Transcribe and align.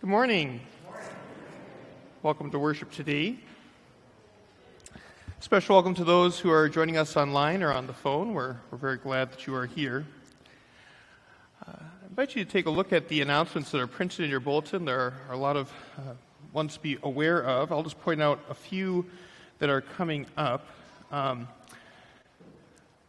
Good 0.00 0.10
morning. 0.10 0.60
Welcome 2.22 2.52
to 2.52 2.58
worship 2.60 2.92
today. 2.92 3.34
Special 5.40 5.74
welcome 5.74 5.96
to 5.96 6.04
those 6.04 6.38
who 6.38 6.52
are 6.52 6.68
joining 6.68 6.96
us 6.96 7.16
online 7.16 7.64
or 7.64 7.72
on 7.72 7.88
the 7.88 7.92
phone. 7.92 8.32
We're, 8.32 8.58
we're 8.70 8.78
very 8.78 8.98
glad 8.98 9.32
that 9.32 9.48
you 9.48 9.56
are 9.56 9.66
here. 9.66 10.06
Uh, 11.66 11.72
I 11.80 12.06
invite 12.08 12.36
you 12.36 12.44
to 12.44 12.50
take 12.50 12.66
a 12.66 12.70
look 12.70 12.92
at 12.92 13.08
the 13.08 13.22
announcements 13.22 13.72
that 13.72 13.80
are 13.80 13.88
printed 13.88 14.24
in 14.24 14.30
your 14.30 14.38
bulletin. 14.38 14.84
There 14.84 15.00
are, 15.00 15.14
are 15.30 15.34
a 15.34 15.36
lot 15.36 15.56
of 15.56 15.72
uh, 15.96 16.12
ones 16.52 16.74
to 16.74 16.80
be 16.80 16.98
aware 17.02 17.42
of. 17.42 17.72
I'll 17.72 17.82
just 17.82 18.00
point 18.00 18.22
out 18.22 18.38
a 18.48 18.54
few 18.54 19.04
that 19.58 19.68
are 19.68 19.80
coming 19.80 20.26
up. 20.36 20.64
Um, 21.10 21.48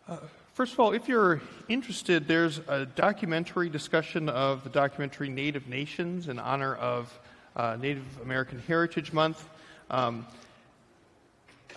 uh, 0.08 0.18
First 0.60 0.74
of 0.74 0.82
all, 0.82 0.92
if 0.92 1.08
you're 1.08 1.40
interested, 1.70 2.28
there's 2.28 2.60
a 2.68 2.86
documentary 2.86 3.70
discussion 3.70 4.28
of 4.28 4.66
the 4.66 4.70
documentary 4.70 5.30
Native 5.30 5.70
Nations 5.70 6.28
in 6.28 6.38
honor 6.38 6.76
of 6.76 7.18
uh, 7.56 7.78
Native 7.80 8.04
American 8.22 8.60
Heritage 8.68 9.14
Month. 9.14 9.48
Um, 9.90 10.28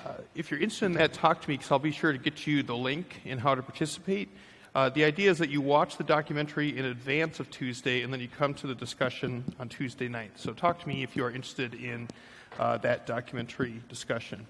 uh, 0.04 0.14
if 0.34 0.50
you're 0.50 0.58
interested 0.58 0.86
in 0.86 0.94
that, 0.94 1.12
talk 1.12 1.42
to 1.42 1.48
me 1.48 1.58
because 1.58 1.70
I'll 1.70 1.78
be 1.78 1.92
sure 1.92 2.10
to 2.10 2.18
get 2.18 2.44
you 2.44 2.64
the 2.64 2.74
link 2.74 3.20
in 3.24 3.38
how 3.38 3.54
to 3.54 3.62
participate. 3.62 4.28
Uh, 4.74 4.88
the 4.88 5.04
idea 5.04 5.30
is 5.30 5.38
that 5.38 5.48
you 5.48 5.60
watch 5.60 5.96
the 5.96 6.02
documentary 6.02 6.76
in 6.76 6.84
advance 6.84 7.38
of 7.38 7.48
Tuesday 7.50 8.02
and 8.02 8.12
then 8.12 8.18
you 8.18 8.26
come 8.26 8.52
to 8.52 8.66
the 8.66 8.74
discussion 8.74 9.44
on 9.60 9.68
Tuesday 9.68 10.08
night. 10.08 10.32
So 10.34 10.52
talk 10.52 10.80
to 10.80 10.88
me 10.88 11.04
if 11.04 11.14
you 11.14 11.24
are 11.24 11.30
interested 11.30 11.74
in 11.74 12.08
uh, 12.58 12.78
that 12.78 13.06
documentary 13.06 13.80
discussion. 13.88 14.44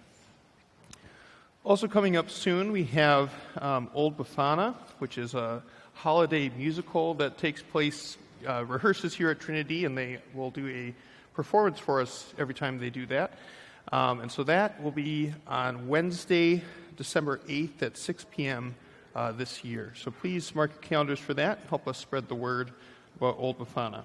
Also, 1.64 1.86
coming 1.86 2.16
up 2.16 2.28
soon, 2.28 2.72
we 2.72 2.82
have 2.82 3.30
um, 3.58 3.88
Old 3.94 4.18
Bafana, 4.18 4.74
which 4.98 5.16
is 5.16 5.34
a 5.34 5.62
holiday 5.94 6.48
musical 6.48 7.14
that 7.14 7.38
takes 7.38 7.62
place, 7.62 8.16
uh, 8.48 8.64
rehearses 8.64 9.14
here 9.14 9.30
at 9.30 9.38
Trinity, 9.38 9.84
and 9.84 9.96
they 9.96 10.18
will 10.34 10.50
do 10.50 10.66
a 10.66 10.92
performance 11.34 11.78
for 11.78 12.00
us 12.00 12.34
every 12.36 12.52
time 12.52 12.80
they 12.80 12.90
do 12.90 13.06
that. 13.06 13.38
Um, 13.92 14.22
and 14.22 14.32
so 14.32 14.42
that 14.42 14.82
will 14.82 14.90
be 14.90 15.32
on 15.46 15.86
Wednesday, 15.86 16.64
December 16.96 17.38
8th 17.46 17.80
at 17.82 17.96
6 17.96 18.26
p.m. 18.32 18.74
Uh, 19.14 19.30
this 19.30 19.62
year. 19.62 19.92
So 19.94 20.10
please 20.10 20.52
mark 20.56 20.72
your 20.72 20.82
calendars 20.82 21.20
for 21.20 21.34
that. 21.34 21.60
And 21.60 21.68
help 21.68 21.86
us 21.86 21.96
spread 21.96 22.26
the 22.26 22.34
word 22.34 22.72
about 23.18 23.36
Old 23.38 23.60
Bafana. 23.60 24.02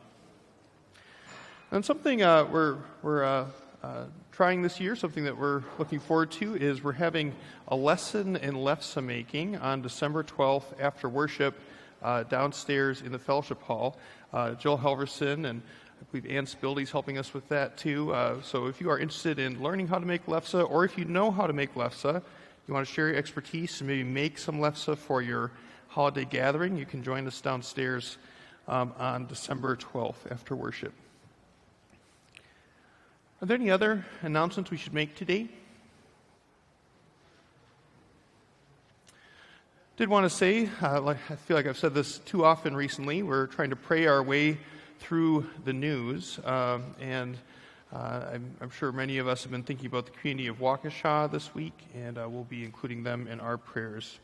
And 1.72 1.84
something 1.84 2.22
uh, 2.22 2.46
we're, 2.46 2.78
we're 3.02 3.48
uh, 3.84 4.06
trying 4.32 4.62
this 4.62 4.80
year, 4.80 4.96
something 4.96 5.24
that 5.24 5.38
we're 5.38 5.64
looking 5.78 6.00
forward 6.00 6.32
to, 6.32 6.56
is 6.56 6.84
we're 6.84 6.92
having 6.94 7.34
a 7.68 7.76
lesson 7.76 8.36
in 8.38 8.56
lefse 8.56 9.02
making 9.04 9.56
on 9.58 9.82
December 9.82 10.24
12th 10.24 10.80
after 10.80 11.08
worship 11.08 11.60
uh, 12.02 12.24
downstairs 12.24 13.02
in 13.02 13.12
the 13.12 13.20
fellowship 13.20 13.62
hall. 13.62 13.98
Uh, 14.34 14.52
Jill 14.56 14.78
Helverson 14.78 15.48
and 15.50 15.62
I 16.00 16.04
believe 16.12 16.30
Ann 16.30 16.46
Spildy's 16.46 16.92
helping 16.92 17.18
us 17.18 17.34
with 17.34 17.48
that 17.50 17.78
too. 17.78 18.14
Uh, 18.14 18.42
so 18.42 18.68
if 18.68 18.80
you 18.82 18.90
are 18.90 19.00
interested 19.00 19.40
in 19.40 19.62
learning 19.62 19.88
how 19.88 20.00
to 20.00 20.06
make 20.06 20.26
lefse, 20.26 20.70
or 20.70 20.86
if 20.86 20.98
you 20.98 21.06
know 21.06 21.32
how 21.32 21.48
to 21.48 21.54
make 21.54 21.74
lefse, 21.74 22.22
you 22.68 22.74
want 22.74 22.88
to 22.88 22.94
share 22.94 23.08
your 23.08 23.18
expertise 23.18 23.80
and 23.82 23.88
maybe 23.88 24.04
make 24.04 24.38
some 24.38 24.60
lefse 24.60 24.96
for 24.98 25.22
your 25.22 25.52
holiday 25.88 26.26
gathering, 26.26 26.78
you 26.78 26.86
can 26.86 27.04
join 27.04 27.26
us 27.26 27.42
downstairs 27.42 28.18
um, 28.68 28.94
on 29.00 29.26
December 29.28 29.76
12th 29.76 30.32
after 30.32 30.56
worship. 30.56 30.94
Are 33.40 33.46
there 33.46 33.56
any 33.56 33.70
other 33.70 34.04
announcements 34.24 34.72
we 34.72 34.78
should 34.78 34.96
make 34.96 35.16
today? 35.16 35.48
Did 39.98 40.10
want 40.10 40.24
to 40.24 40.30
say, 40.32 40.68
uh, 40.82 41.06
I 41.08 41.14
feel 41.36 41.56
like 41.56 41.68
I've 41.68 41.78
said 41.78 41.94
this 41.94 42.18
too 42.18 42.44
often 42.44 42.76
recently, 42.76 43.22
we're 43.22 43.46
trying 43.46 43.70
to 43.70 43.76
pray 43.76 44.08
our 44.08 44.24
way 44.24 44.58
through 45.00 45.46
the 45.66 45.74
news. 45.74 46.40
Um, 46.46 46.96
and 47.00 47.38
uh, 47.94 48.26
I'm, 48.34 48.56
I'm, 48.60 48.72
sure 48.72 48.92
many 48.92 49.20
of 49.20 49.28
us 49.28 49.44
have 49.44 49.52
been 49.52 49.62
thinking 49.62 49.86
about 49.86 50.08
the 50.08 50.14
community 50.14 50.48
of 50.48 50.58
Waukesha 50.58 51.32
this 51.32 51.54
week, 51.54 51.78
and 51.94 52.18
uh, 52.18 52.28
we'll 52.28 52.44
be 52.44 52.66
including 52.66 53.04
them 53.04 53.28
in 53.28 53.40
our 53.40 53.58
prayers. 53.58 54.18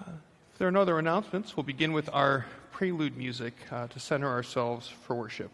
Uh, 0.00 0.12
if 0.52 0.58
there 0.58 0.68
are 0.68 0.72
no 0.72 0.82
other 0.82 1.00
announcements, 1.00 1.56
we'll 1.56 1.64
begin 1.64 1.92
with 1.92 2.08
our 2.12 2.46
prelude 2.70 3.16
music 3.16 3.54
uh, 3.72 3.88
to 3.88 3.98
center 3.98 4.28
ourselves 4.28 4.86
for 4.86 5.16
worship. 5.16 5.50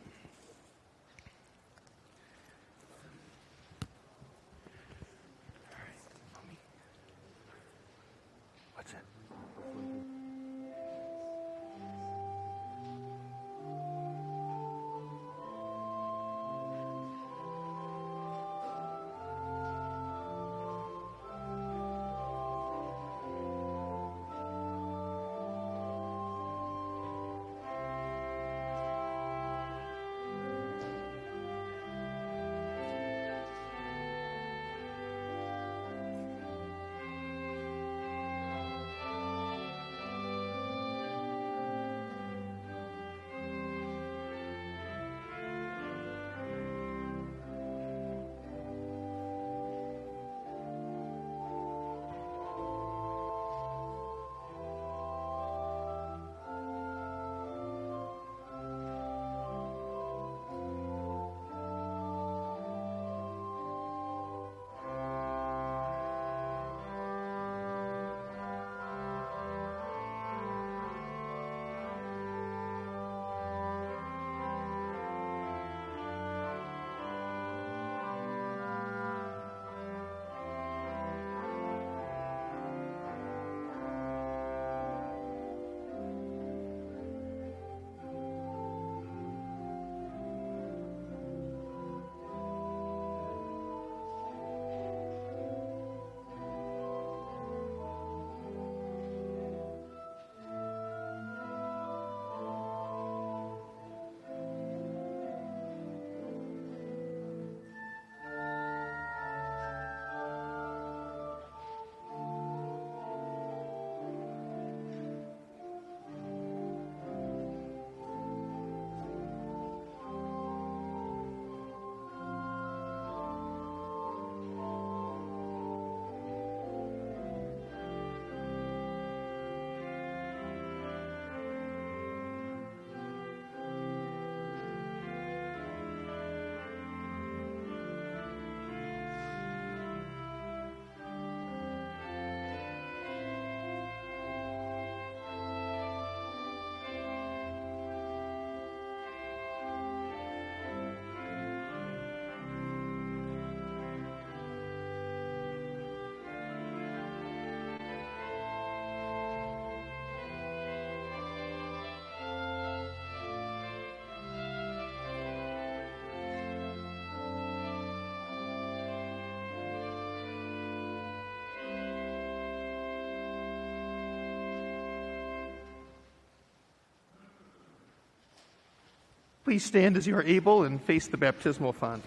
Please 179.47 179.65
stand 179.65 179.97
as 179.97 180.09
you 180.09 180.16
are 180.16 180.25
able 180.25 180.65
and 180.65 180.83
face 180.83 181.07
the 181.07 181.16
baptismal 181.16 181.72
font. 181.72 182.03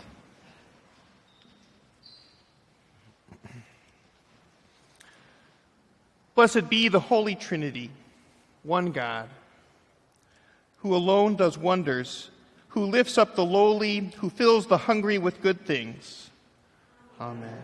Blessed 6.36 6.68
be 6.70 6.90
the 6.90 7.00
Holy 7.00 7.36
Trinity, 7.36 7.92
one 8.64 8.92
God, 8.92 9.30
who 10.80 10.94
alone 10.94 11.38
does 11.38 11.58
wonders, 11.58 12.30
who 12.68 12.84
lifts 12.84 13.18
up 13.18 13.36
the 13.36 13.46
lowly, 13.46 14.12
who 14.18 14.30
fills 14.30 14.68
the 14.68 14.78
hungry 14.78 15.18
with 15.18 15.42
good 15.42 15.66
things. 15.66 16.32
Amen. 17.22 17.64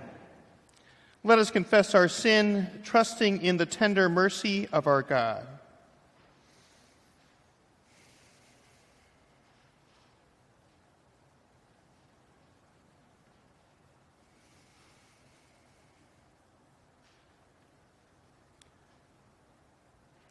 Let 1.26 1.38
us 1.38 1.52
confess 1.52 1.94
our 1.94 2.08
sin, 2.08 2.70
trusting 2.86 3.42
in 3.42 3.58
the 3.58 3.66
tender 3.66 4.08
mercy 4.08 4.70
of 4.72 4.88
our 4.88 5.02
God. 5.02 5.46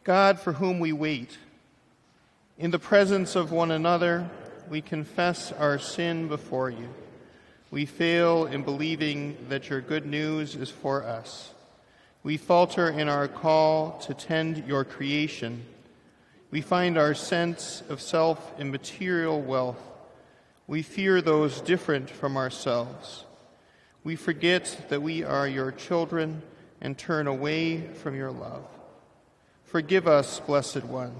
God, 0.04 0.38
for 0.38 0.52
whom 0.52 0.80
we 0.80 0.92
wait, 0.92 1.38
in 2.58 2.70
the 2.70 2.78
presence 2.78 3.34
of 3.36 3.52
one 3.52 3.70
another, 3.70 4.28
we 4.68 4.82
confess 4.82 5.50
our 5.50 5.78
sin 5.78 6.28
before 6.28 6.68
you. 6.68 6.90
We 7.70 7.86
fail 7.86 8.44
in 8.44 8.64
believing 8.64 9.36
that 9.48 9.70
your 9.70 9.80
good 9.80 10.04
news 10.04 10.56
is 10.56 10.68
for 10.68 11.04
us. 11.04 11.54
We 12.22 12.36
falter 12.36 12.90
in 12.90 13.08
our 13.08 13.28
call 13.28 13.98
to 14.00 14.12
tend 14.12 14.66
your 14.66 14.84
creation. 14.84 15.64
We 16.50 16.60
find 16.60 16.98
our 16.98 17.14
sense 17.14 17.82
of 17.88 18.02
self 18.02 18.60
in 18.60 18.70
material 18.70 19.40
wealth. 19.40 19.80
We 20.66 20.82
fear 20.82 21.22
those 21.22 21.62
different 21.62 22.10
from 22.10 22.36
ourselves. 22.36 23.24
We 24.04 24.16
forget 24.16 24.84
that 24.90 25.00
we 25.00 25.24
are 25.24 25.48
your 25.48 25.72
children 25.72 26.42
and 26.82 26.98
turn 26.98 27.26
away 27.26 27.88
from 27.94 28.14
your 28.14 28.30
love. 28.30 28.66
Forgive 29.74 30.06
us, 30.06 30.38
Blessed 30.38 30.84
One, 30.84 31.12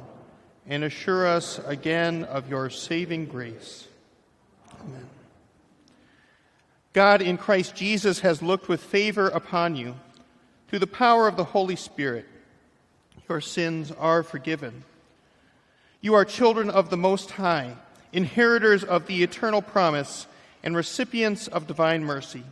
and 0.69 0.85
assure 0.85 1.27
us 1.27 1.59
again 1.67 2.23
of 2.23 2.49
your 2.49 2.71
saving 2.71 3.27
grace. 3.27 3.89
Amen. 4.81 5.09
God 6.93 7.21
in 7.21 7.37
Christ 7.37 7.75
Jesus 7.75 8.21
has 8.21 8.43
looked 8.43 8.69
with 8.69 8.81
favor 8.81 9.27
upon 9.27 9.75
you. 9.75 9.97
Through 10.69 10.79
the 10.79 10.87
power 10.87 11.27
of 11.27 11.37
the 11.37 11.43
Holy 11.43 11.75
Spirit, 11.75 12.27
your 13.29 13.41
sins 13.41 13.91
are 13.91 14.23
forgiven. 14.23 14.85
You 16.01 16.15
are 16.15 16.25
children 16.25 16.71
of 16.71 16.91
the 16.91 16.97
Most 16.97 17.33
High, 17.33 17.75
inheritors 18.13 18.85
of 18.85 19.09
the 19.09 19.25
eternal 19.25 19.63
promise, 19.63 20.29
and 20.63 20.77
recipients 20.77 21.49
of 21.49 21.67
divine 21.67 22.05
mercy. 22.05 22.45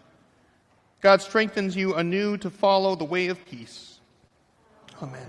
God 1.01 1.23
strengthens 1.23 1.77
you 1.77 1.95
anew 1.95 2.39
to 2.39 2.51
follow 2.51 2.97
the 2.97 3.05
way 3.05 3.29
of 3.29 3.47
peace. 3.47 4.01
Amen. 5.01 5.29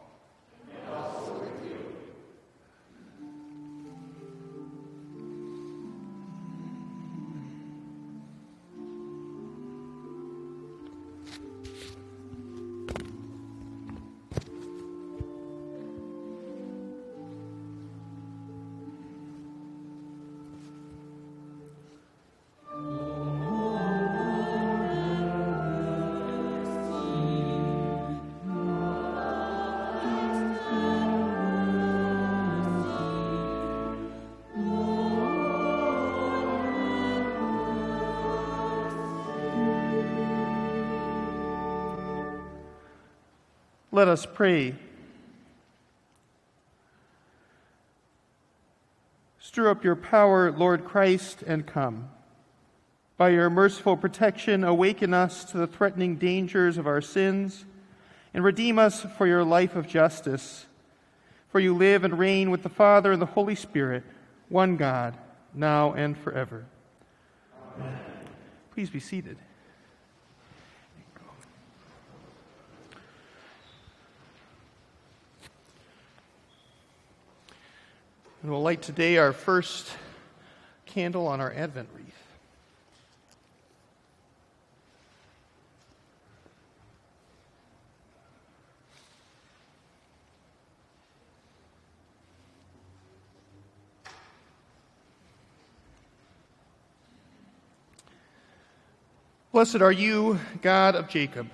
Let 44.01 44.07
us 44.07 44.25
pray. 44.25 44.73
Stir 49.37 49.69
up 49.69 49.83
your 49.83 49.95
power, 49.95 50.51
Lord 50.51 50.85
Christ, 50.85 51.43
and 51.43 51.67
come. 51.67 52.09
By 53.17 53.29
your 53.29 53.51
merciful 53.51 53.95
protection, 53.95 54.63
awaken 54.63 55.13
us 55.13 55.43
to 55.51 55.59
the 55.59 55.67
threatening 55.67 56.15
dangers 56.15 56.79
of 56.79 56.87
our 56.87 56.99
sins 56.99 57.63
and 58.33 58.43
redeem 58.43 58.79
us 58.79 59.05
for 59.19 59.27
your 59.27 59.43
life 59.43 59.75
of 59.75 59.87
justice. 59.87 60.65
For 61.49 61.59
you 61.59 61.75
live 61.75 62.03
and 62.03 62.17
reign 62.17 62.49
with 62.49 62.63
the 62.63 62.69
Father 62.69 63.11
and 63.11 63.21
the 63.21 63.27
Holy 63.27 63.53
Spirit, 63.53 64.03
one 64.49 64.77
God, 64.77 65.15
now 65.53 65.93
and 65.93 66.17
forever. 66.17 66.65
Amen. 67.77 67.99
Please 68.71 68.89
be 68.89 68.99
seated. 68.99 69.37
And 78.41 78.49
we'll 78.49 78.63
light 78.63 78.81
today 78.81 79.17
our 79.17 79.33
first 79.33 79.87
candle 80.87 81.27
on 81.27 81.39
our 81.39 81.53
Advent 81.53 81.89
wreath. 81.93 82.07
Blessed 99.51 99.81
are 99.81 99.91
you, 99.91 100.39
God 100.63 100.95
of 100.95 101.07
Jacob, 101.07 101.47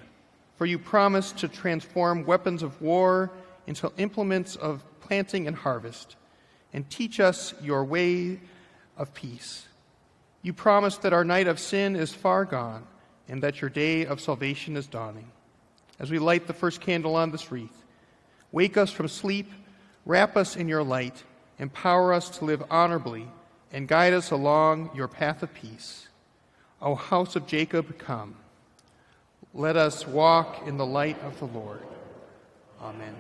for 0.56 0.66
you 0.66 0.80
promised 0.80 1.40
to 1.40 1.50
transform 1.50 2.26
weapons 2.26 2.64
of 2.64 2.82
war 2.82 3.30
into 3.66 3.92
implements 3.98 4.56
of 4.56 4.86
planting 5.02 5.48
and 5.48 5.56
harvest 5.58 6.16
and 6.74 6.90
teach 6.90 7.20
us 7.20 7.54
your 7.62 7.84
way 7.84 8.40
of 8.98 9.14
peace. 9.14 9.68
You 10.42 10.54
promise 10.54 10.98
that 11.00 11.14
our 11.14 11.26
night 11.26 11.48
of 11.48 11.60
sin 11.60 11.96
is 11.96 12.14
far 12.14 12.46
gone 12.46 12.86
and 13.28 13.44
that 13.44 13.62
your 13.62 13.70
day 13.70 14.06
of 14.06 14.22
salvation 14.22 14.78
is 14.78 14.88
dawning. 14.88 15.30
As 16.00 16.12
we 16.12 16.20
light 16.20 16.48
the 16.48 16.54
first 16.54 16.82
candle 16.82 17.16
on 17.16 17.32
this 17.32 17.52
wreath, 17.52 17.84
wake 18.52 18.78
us 18.78 18.92
from 18.92 19.08
sleep, 19.08 19.52
wrap 20.06 20.38
us 20.38 20.56
in 20.56 20.68
your 20.68 20.84
light, 20.84 21.24
empower 21.60 22.14
us 22.14 22.30
to 22.38 22.46
live 22.46 22.64
honorably, 22.70 23.28
and 23.72 23.88
guide 23.88 24.14
us 24.14 24.32
along 24.32 24.92
your 24.96 25.08
path 25.08 25.44
of 25.44 25.54
peace. 25.54 26.08
O 26.82 26.96
house 26.96 27.36
of 27.36 27.48
Jacob, 27.48 27.98
come. 27.98 28.36
Let 29.54 29.76
us 29.76 30.06
walk 30.06 30.68
in 30.68 30.78
the 30.78 30.86
light 30.86 31.22
of 31.24 31.40
the 31.40 31.48
Lord. 31.48 31.82
Amen. 32.82 33.16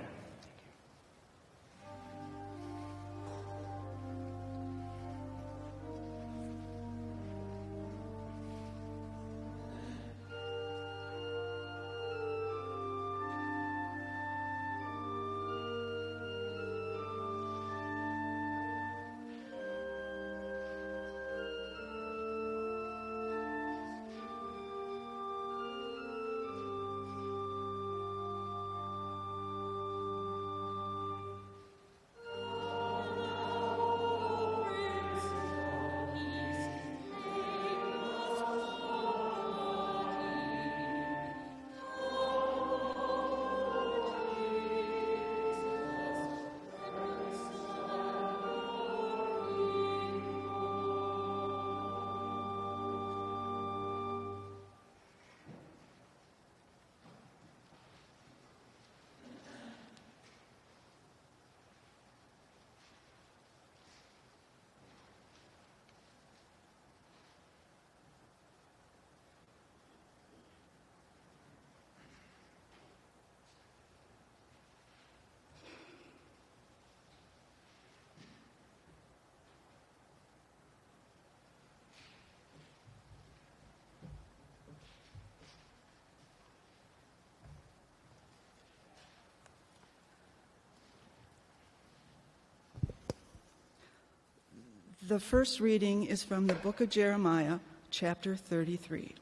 The 95.07 95.21
first 95.21 95.61
reading 95.61 96.03
is 96.03 96.21
from 96.21 96.47
the 96.47 96.53
book 96.55 96.81
of 96.81 96.89
Jeremiah, 96.89 97.59
chapter 97.91 98.35
33. 98.35 99.15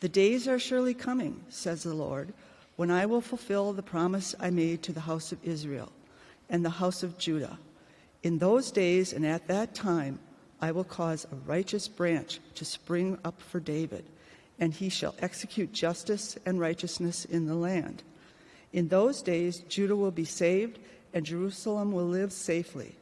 The 0.00 0.08
days 0.08 0.48
are 0.48 0.58
surely 0.58 0.94
coming, 0.94 1.44
says 1.50 1.82
the 1.82 1.92
Lord, 1.92 2.32
when 2.76 2.90
I 2.90 3.04
will 3.04 3.20
fulfill 3.20 3.74
the 3.74 3.82
promise 3.82 4.34
I 4.40 4.48
made 4.48 4.82
to 4.84 4.94
the 4.94 5.00
house 5.00 5.30
of 5.30 5.44
Israel 5.44 5.92
and 6.48 6.64
the 6.64 6.70
house 6.70 7.02
of 7.02 7.18
Judah. 7.18 7.58
In 8.22 8.38
those 8.38 8.70
days 8.70 9.12
and 9.12 9.26
at 9.26 9.46
that 9.48 9.74
time, 9.74 10.20
I 10.58 10.72
will 10.72 10.84
cause 10.84 11.26
a 11.26 11.36
righteous 11.46 11.86
branch 11.86 12.40
to 12.54 12.64
spring 12.64 13.18
up 13.26 13.42
for 13.42 13.60
David, 13.60 14.06
and 14.58 14.72
he 14.72 14.88
shall 14.88 15.14
execute 15.18 15.70
justice 15.70 16.38
and 16.46 16.58
righteousness 16.58 17.26
in 17.26 17.44
the 17.44 17.54
land. 17.54 18.02
In 18.72 18.88
those 18.88 19.20
days, 19.20 19.58
Judah 19.68 19.96
will 19.96 20.12
be 20.12 20.24
saved, 20.24 20.78
and 21.12 21.26
Jerusalem 21.26 21.92
will 21.92 22.06
live 22.08 22.32
safely. 22.32 22.94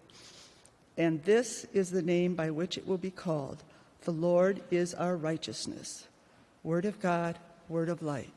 And 0.96 1.22
this 1.24 1.66
is 1.72 1.90
the 1.90 2.02
name 2.02 2.34
by 2.34 2.50
which 2.50 2.78
it 2.78 2.86
will 2.86 2.98
be 2.98 3.10
called 3.10 3.62
The 4.02 4.12
Lord 4.12 4.62
is 4.70 4.94
our 4.94 5.16
righteousness. 5.16 6.06
Word 6.62 6.84
of 6.84 7.00
God, 7.00 7.38
word 7.68 7.88
of 7.88 8.02
light. 8.02 8.35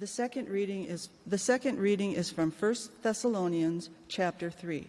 The 0.00 0.06
second 0.06 0.48
reading 0.48 0.86
is 0.86 1.10
the 1.26 1.36
second 1.36 1.78
reading 1.78 2.12
is 2.12 2.30
from 2.30 2.50
1 2.52 2.74
Thessalonians 3.02 3.90
chapter 4.08 4.50
3. 4.50 4.86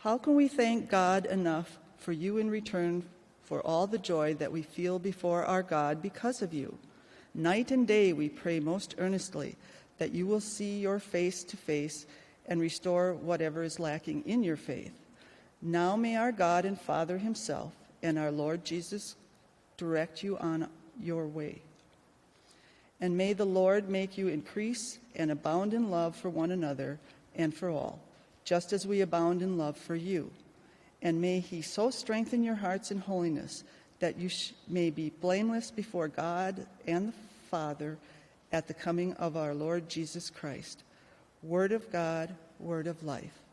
How 0.00 0.18
can 0.18 0.36
we 0.36 0.48
thank 0.48 0.90
God 0.90 1.24
enough 1.24 1.78
for 1.96 2.12
you 2.12 2.36
in 2.36 2.50
return 2.50 3.04
for 3.44 3.62
all 3.62 3.86
the 3.86 3.96
joy 3.96 4.34
that 4.34 4.52
we 4.52 4.60
feel 4.60 4.98
before 4.98 5.46
our 5.46 5.62
God 5.62 6.02
because 6.02 6.42
of 6.42 6.52
you? 6.52 6.76
Night 7.34 7.70
and 7.70 7.88
day 7.88 8.12
we 8.12 8.28
pray 8.28 8.60
most 8.60 8.94
earnestly 8.98 9.56
that 9.96 10.12
you 10.12 10.26
will 10.26 10.40
see 10.40 10.78
your 10.78 10.98
face 10.98 11.42
to 11.44 11.56
face 11.56 12.04
and 12.44 12.60
restore 12.60 13.14
whatever 13.14 13.62
is 13.62 13.80
lacking 13.80 14.22
in 14.26 14.44
your 14.44 14.58
faith. 14.58 14.92
Now 15.62 15.96
may 15.96 16.16
our 16.16 16.32
God 16.32 16.66
and 16.66 16.78
Father 16.78 17.16
himself 17.16 17.72
and 18.02 18.18
our 18.18 18.30
Lord 18.30 18.62
Jesus 18.62 19.16
direct 19.78 20.22
you 20.22 20.36
on 20.36 20.68
your 21.00 21.26
way. 21.26 21.62
And 23.00 23.16
may 23.16 23.32
the 23.32 23.44
Lord 23.44 23.88
make 23.88 24.16
you 24.16 24.28
increase 24.28 24.98
and 25.14 25.30
abound 25.30 25.74
in 25.74 25.90
love 25.90 26.16
for 26.16 26.30
one 26.30 26.50
another 26.50 26.98
and 27.34 27.54
for 27.54 27.68
all, 27.68 28.00
just 28.44 28.72
as 28.72 28.86
we 28.86 29.00
abound 29.00 29.42
in 29.42 29.58
love 29.58 29.76
for 29.76 29.94
you. 29.94 30.30
And 31.02 31.20
may 31.20 31.40
he 31.40 31.62
so 31.62 31.90
strengthen 31.90 32.42
your 32.42 32.54
hearts 32.54 32.90
in 32.90 32.98
holiness 32.98 33.64
that 33.98 34.18
you 34.18 34.28
sh- 34.28 34.52
may 34.68 34.90
be 34.90 35.10
blameless 35.10 35.70
before 35.70 36.08
God 36.08 36.66
and 36.86 37.08
the 37.08 37.12
Father 37.50 37.98
at 38.52 38.66
the 38.66 38.74
coming 38.74 39.12
of 39.14 39.36
our 39.36 39.54
Lord 39.54 39.88
Jesus 39.88 40.30
Christ. 40.30 40.82
Word 41.42 41.72
of 41.72 41.90
God, 41.92 42.34
word 42.58 42.86
of 42.86 43.02
life. 43.02 43.45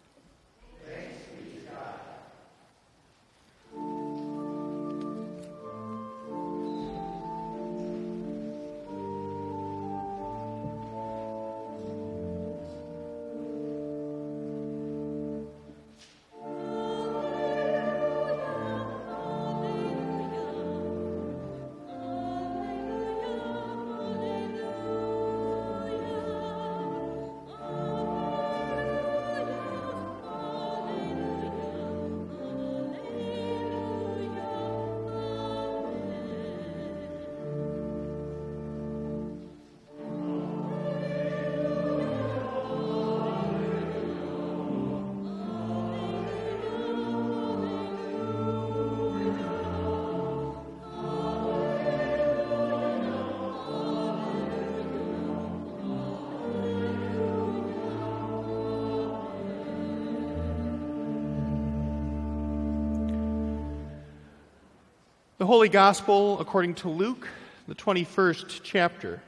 The 65.44 65.48
Holy 65.48 65.68
Gospel 65.68 66.40
according 66.40 66.76
to 66.76 66.90
Luke, 66.90 67.28
the 67.68 67.76
21st 67.76 68.62
chapter. 68.64 69.22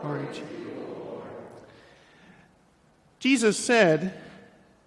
Glory 0.00 0.28
you, 0.32 1.22
Jesus 3.18 3.58
said, 3.58 4.14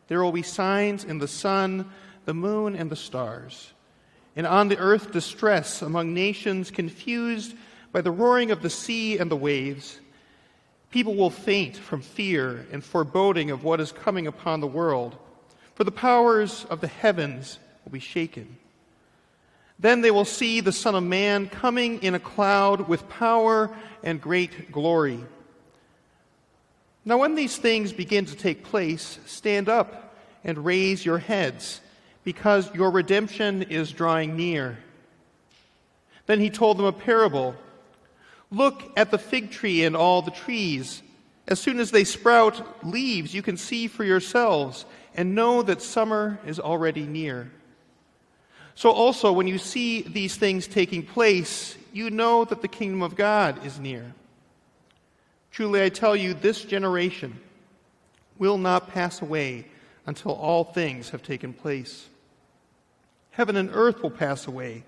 There 0.08 0.24
will 0.24 0.32
be 0.32 0.42
signs 0.42 1.04
in 1.04 1.20
the 1.20 1.28
sun, 1.28 1.92
the 2.24 2.34
moon, 2.34 2.78
and 2.78 2.90
the 2.90 2.96
stars, 2.96 3.74
and 4.38 4.48
on 4.48 4.70
the 4.70 4.78
earth 4.78 5.12
distress 5.12 5.82
among 5.82 6.14
nations 6.14 6.72
confused 6.72 7.54
by 7.92 8.00
the 8.00 8.10
roaring 8.10 8.52
of 8.52 8.62
the 8.62 8.70
sea 8.70 9.18
and 9.18 9.30
the 9.30 9.36
waves. 9.36 10.00
People 10.92 11.16
will 11.16 11.30
faint 11.30 11.76
from 11.76 12.02
fear 12.02 12.66
and 12.72 12.86
foreboding 12.86 13.52
of 13.52 13.66
what 13.66 13.82
is 13.82 13.92
coming 13.92 14.28
upon 14.28 14.62
the 14.62 14.66
world, 14.66 15.18
for 15.74 15.84
the 15.84 15.92
powers 15.92 16.66
of 16.70 16.80
the 16.80 16.88
heavens 16.88 17.60
will 17.84 17.92
be 17.92 18.00
shaken. 18.00 18.56
Then 19.80 20.02
they 20.02 20.12
will 20.12 20.26
see 20.26 20.62
the 20.62 20.72
Son 20.72 20.96
of 20.96 21.04
Man 21.04 21.50
coming 21.50 22.02
in 22.02 22.16
a 22.16 22.20
cloud 22.20 22.88
with 22.88 23.10
power 23.10 23.70
and 24.04 24.22
great 24.22 24.72
glory. 24.72 25.20
Now, 27.04 27.18
when 27.18 27.36
these 27.36 27.58
things 27.58 27.94
begin 27.94 28.26
to 28.26 28.36
take 28.36 28.64
place, 28.64 29.20
stand 29.26 29.70
up 29.70 30.16
and 30.44 30.66
raise 30.66 31.06
your 31.06 31.20
heads, 31.20 31.82
because 32.24 32.74
your 32.74 32.90
redemption 32.90 33.64
is 33.64 33.92
drawing 33.92 34.36
near. 34.36 34.78
Then 36.26 36.40
he 36.40 36.50
told 36.50 36.78
them 36.78 36.86
a 36.86 36.92
parable 36.92 37.56
Look 38.52 38.84
at 38.96 39.12
the 39.12 39.18
fig 39.18 39.52
tree 39.52 39.84
and 39.84 39.96
all 39.96 40.22
the 40.22 40.32
trees. 40.32 41.02
As 41.48 41.60
soon 41.60 41.80
as 41.80 41.92
they 41.92 42.04
sprout 42.04 42.86
leaves, 42.86 43.34
you 43.34 43.42
can 43.42 43.58
see 43.58 43.88
for 43.88 44.04
yourselves 44.04 44.86
and 45.14 45.36
know 45.36 45.62
that 45.64 45.82
summer 45.82 46.40
is 46.46 46.60
already 46.60 47.06
near. 47.06 47.52
So 48.76 48.92
also, 48.92 49.32
when 49.32 49.48
you 49.48 49.58
see 49.58 50.02
these 50.02 50.36
things 50.36 50.68
taking 50.68 51.02
place, 51.02 51.78
you 51.94 52.10
know 52.10 52.44
that 52.44 52.62
the 52.62 52.68
kingdom 52.68 53.02
of 53.02 53.16
God 53.16 53.66
is 53.66 53.80
near. 53.80 54.14
Truly, 55.52 55.82
I 55.82 55.88
tell 55.88 56.16
you, 56.16 56.34
this 56.34 56.64
generation 56.66 57.40
will 58.38 58.58
not 58.58 58.90
pass 58.90 59.22
away 59.22 59.66
until 60.06 60.34
all 60.34 60.66
things 60.66 61.12
have 61.12 61.24
taken 61.24 61.54
place. 61.54 62.08
Heaven 63.32 63.56
and 63.56 63.70
earth 63.74 64.04
will 64.04 64.12
pass 64.12 64.46
away, 64.46 64.84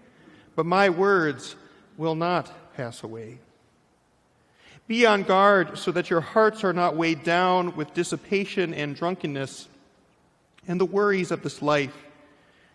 but 0.56 0.66
my 0.66 0.90
words 0.90 1.56
will 1.96 2.16
not 2.16 2.52
pass 2.76 3.04
away. 3.04 3.40
Be 4.88 5.06
on 5.06 5.24
guard 5.24 5.78
so 5.78 5.92
that 5.94 6.10
your 6.10 6.22
hearts 6.22 6.64
are 6.66 6.74
not 6.74 6.98
weighed 6.98 7.24
down 7.24 7.76
with 7.78 7.94
dissipation 7.94 8.74
and 8.74 8.96
drunkenness 8.96 9.70
and 10.68 10.80
the 10.80 10.86
worries 10.86 11.32
of 11.32 11.44
this 11.44 11.62
life 11.62 11.96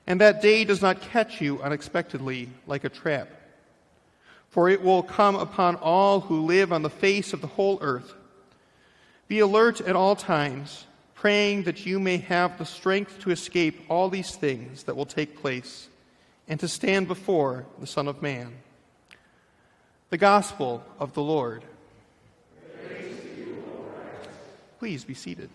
and 0.07 0.21
that 0.21 0.43
day 0.43 0.65
does 0.65 0.83
not 0.83 1.01
catch 1.01 1.41
you 1.41 1.63
unexpectedly 1.63 2.49
like 2.67 2.85
a 2.85 2.89
trap. 2.89 3.29
For 4.49 4.69
it 4.69 4.83
will 4.83 5.03
come 5.03 5.37
upon 5.37 5.77
all 5.77 6.21
who 6.21 6.45
live 6.45 6.73
on 6.73 6.83
the 6.83 6.91
face 6.91 7.33
of 7.33 7.41
the 7.41 7.47
whole 7.47 7.79
earth. 7.81 8.13
Be 9.29 9.39
alert 9.39 9.81
at 9.81 9.97
all 9.97 10.15
times, 10.15 10.87
praying 11.15 11.63
that 11.63 11.87
you 11.87 11.99
may 11.99 12.19
have 12.19 12.59
the 12.59 12.67
strength 12.67 13.21
to 13.21 13.31
escape 13.31 13.81
all 13.89 14.11
these 14.11 14.35
things 14.37 14.83
that 14.85 14.97
will 14.97 15.07
take 15.07 15.41
place 15.41 15.89
and 16.49 16.61
to 16.61 16.69
stand 16.69 17.09
before 17.09 17.65
the 17.79 17.87
Son 17.87 18.09
of 18.09 18.21
Man. 18.21 18.53
The 20.11 20.19
Gospel 20.19 20.85
of 20.99 21.15
the 21.15 21.23
Lord. 21.23 21.63
Please 24.79 25.05
be 25.05 25.15
seated. 25.15 25.49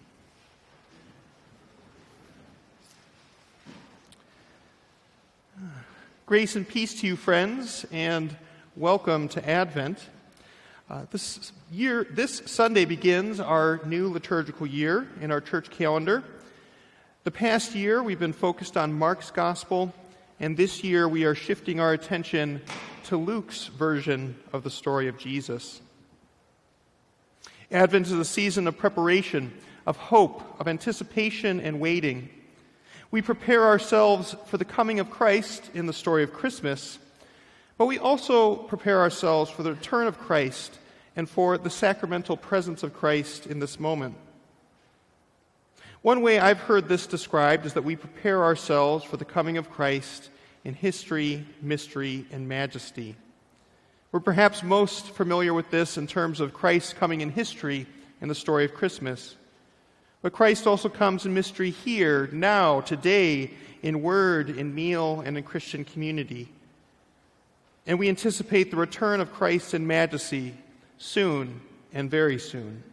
Grace 6.27 6.57
and 6.57 6.67
peace 6.67 6.99
to 6.99 7.07
you, 7.07 7.15
friends, 7.15 7.85
and 7.89 8.35
welcome 8.75 9.29
to 9.29 9.49
Advent. 9.49 9.97
Uh, 10.89 11.05
this 11.09 11.53
year, 11.71 12.05
this 12.09 12.41
Sunday 12.47 12.83
begins 12.83 13.39
our 13.39 13.79
new 13.85 14.09
liturgical 14.09 14.67
year 14.67 15.07
in 15.21 15.31
our 15.31 15.39
church 15.39 15.69
calendar. 15.69 16.21
The 17.23 17.31
past 17.31 17.75
year, 17.75 18.03
we've 18.03 18.19
been 18.19 18.33
focused 18.33 18.75
on 18.75 18.91
Mark's 18.91 19.31
Gospel, 19.31 19.93
and 20.37 20.57
this 20.57 20.83
year 20.83 21.07
we 21.07 21.23
are 21.23 21.33
shifting 21.33 21.79
our 21.79 21.93
attention 21.93 22.61
to 23.05 23.15
Luke's 23.15 23.67
version 23.67 24.37
of 24.51 24.65
the 24.65 24.69
story 24.69 25.07
of 25.07 25.17
Jesus. 25.17 25.79
Advent 27.71 28.07
is 28.07 28.11
a 28.11 28.25
season 28.25 28.67
of 28.67 28.77
preparation, 28.77 29.53
of 29.85 29.95
hope, 29.95 30.59
of 30.59 30.67
anticipation, 30.67 31.61
and 31.61 31.79
waiting. 31.79 32.27
We 33.09 33.21
prepare 33.21 33.63
ourselves 33.63 34.35
for 34.47 34.57
the 34.57 34.65
coming 34.65 34.99
of 34.99 35.09
Christ 35.09 35.69
in 35.73 35.85
the 35.85 35.93
story 35.93 36.23
of 36.23 36.33
Christmas, 36.33 36.99
but 37.77 37.85
we 37.85 37.97
also 37.97 38.55
prepare 38.55 38.99
ourselves 38.99 39.49
for 39.49 39.63
the 39.63 39.73
return 39.73 40.07
of 40.07 40.19
Christ 40.19 40.77
and 41.15 41.29
for 41.29 41.57
the 41.57 41.69
sacramental 41.69 42.35
presence 42.35 42.83
of 42.83 42.93
Christ 42.93 43.47
in 43.47 43.59
this 43.59 43.79
moment. 43.79 44.15
One 46.01 46.21
way 46.21 46.37
I've 46.37 46.59
heard 46.59 46.87
this 46.87 47.07
described 47.07 47.65
is 47.65 47.73
that 47.73 47.83
we 47.83 47.95
prepare 47.95 48.43
ourselves 48.43 49.05
for 49.05 49.17
the 49.17 49.25
coming 49.25 49.57
of 49.57 49.69
Christ 49.69 50.29
in 50.65 50.73
history, 50.73 51.45
mystery, 51.61 52.25
and 52.31 52.47
majesty. 52.47 53.15
We're 54.11 54.19
perhaps 54.19 54.63
most 54.63 55.11
familiar 55.11 55.53
with 55.53 55.69
this 55.71 55.97
in 55.97 56.07
terms 56.07 56.39
of 56.39 56.53
Christ 56.53 56.97
coming 56.97 57.21
in 57.21 57.29
history 57.29 57.87
in 58.21 58.27
the 58.27 58.35
story 58.35 58.65
of 58.65 58.73
Christmas. 58.73 59.35
But 60.27 60.33
Christ 60.33 60.67
also 60.67 60.89
comes 60.89 61.25
in 61.25 61.33
mystery 61.33 61.69
here, 61.69 62.27
now, 62.33 62.81
today, 62.81 63.49
in 63.81 64.01
word, 64.01 64.49
in 64.49 64.75
meal, 64.75 65.23
and 65.25 65.37
in 65.37 65.43
Christian 65.45 65.85
community. 65.85 66.49
And 67.85 67.97
we 67.97 68.09
anticipate 68.09 68.69
the 68.69 68.75
return 68.75 69.21
of 69.21 69.31
Christ 69.31 69.73
in 69.73 69.87
majesty 69.87 70.53
soon 70.97 71.61
and 71.93 72.11
very 72.11 72.39
soon. 72.39 72.83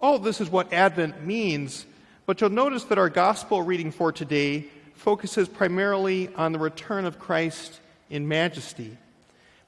All 0.00 0.18
this 0.18 0.40
is 0.40 0.48
what 0.48 0.72
Advent 0.72 1.26
means, 1.26 1.84
but 2.24 2.40
you'll 2.40 2.48
notice 2.48 2.84
that 2.84 2.96
our 2.96 3.10
gospel 3.10 3.60
reading 3.60 3.90
for 3.90 4.12
today 4.12 4.64
focuses 4.94 5.46
primarily 5.46 6.30
on 6.36 6.52
the 6.52 6.58
return 6.58 7.04
of 7.04 7.18
Christ 7.18 7.80
in 8.08 8.28
majesty. 8.28 8.96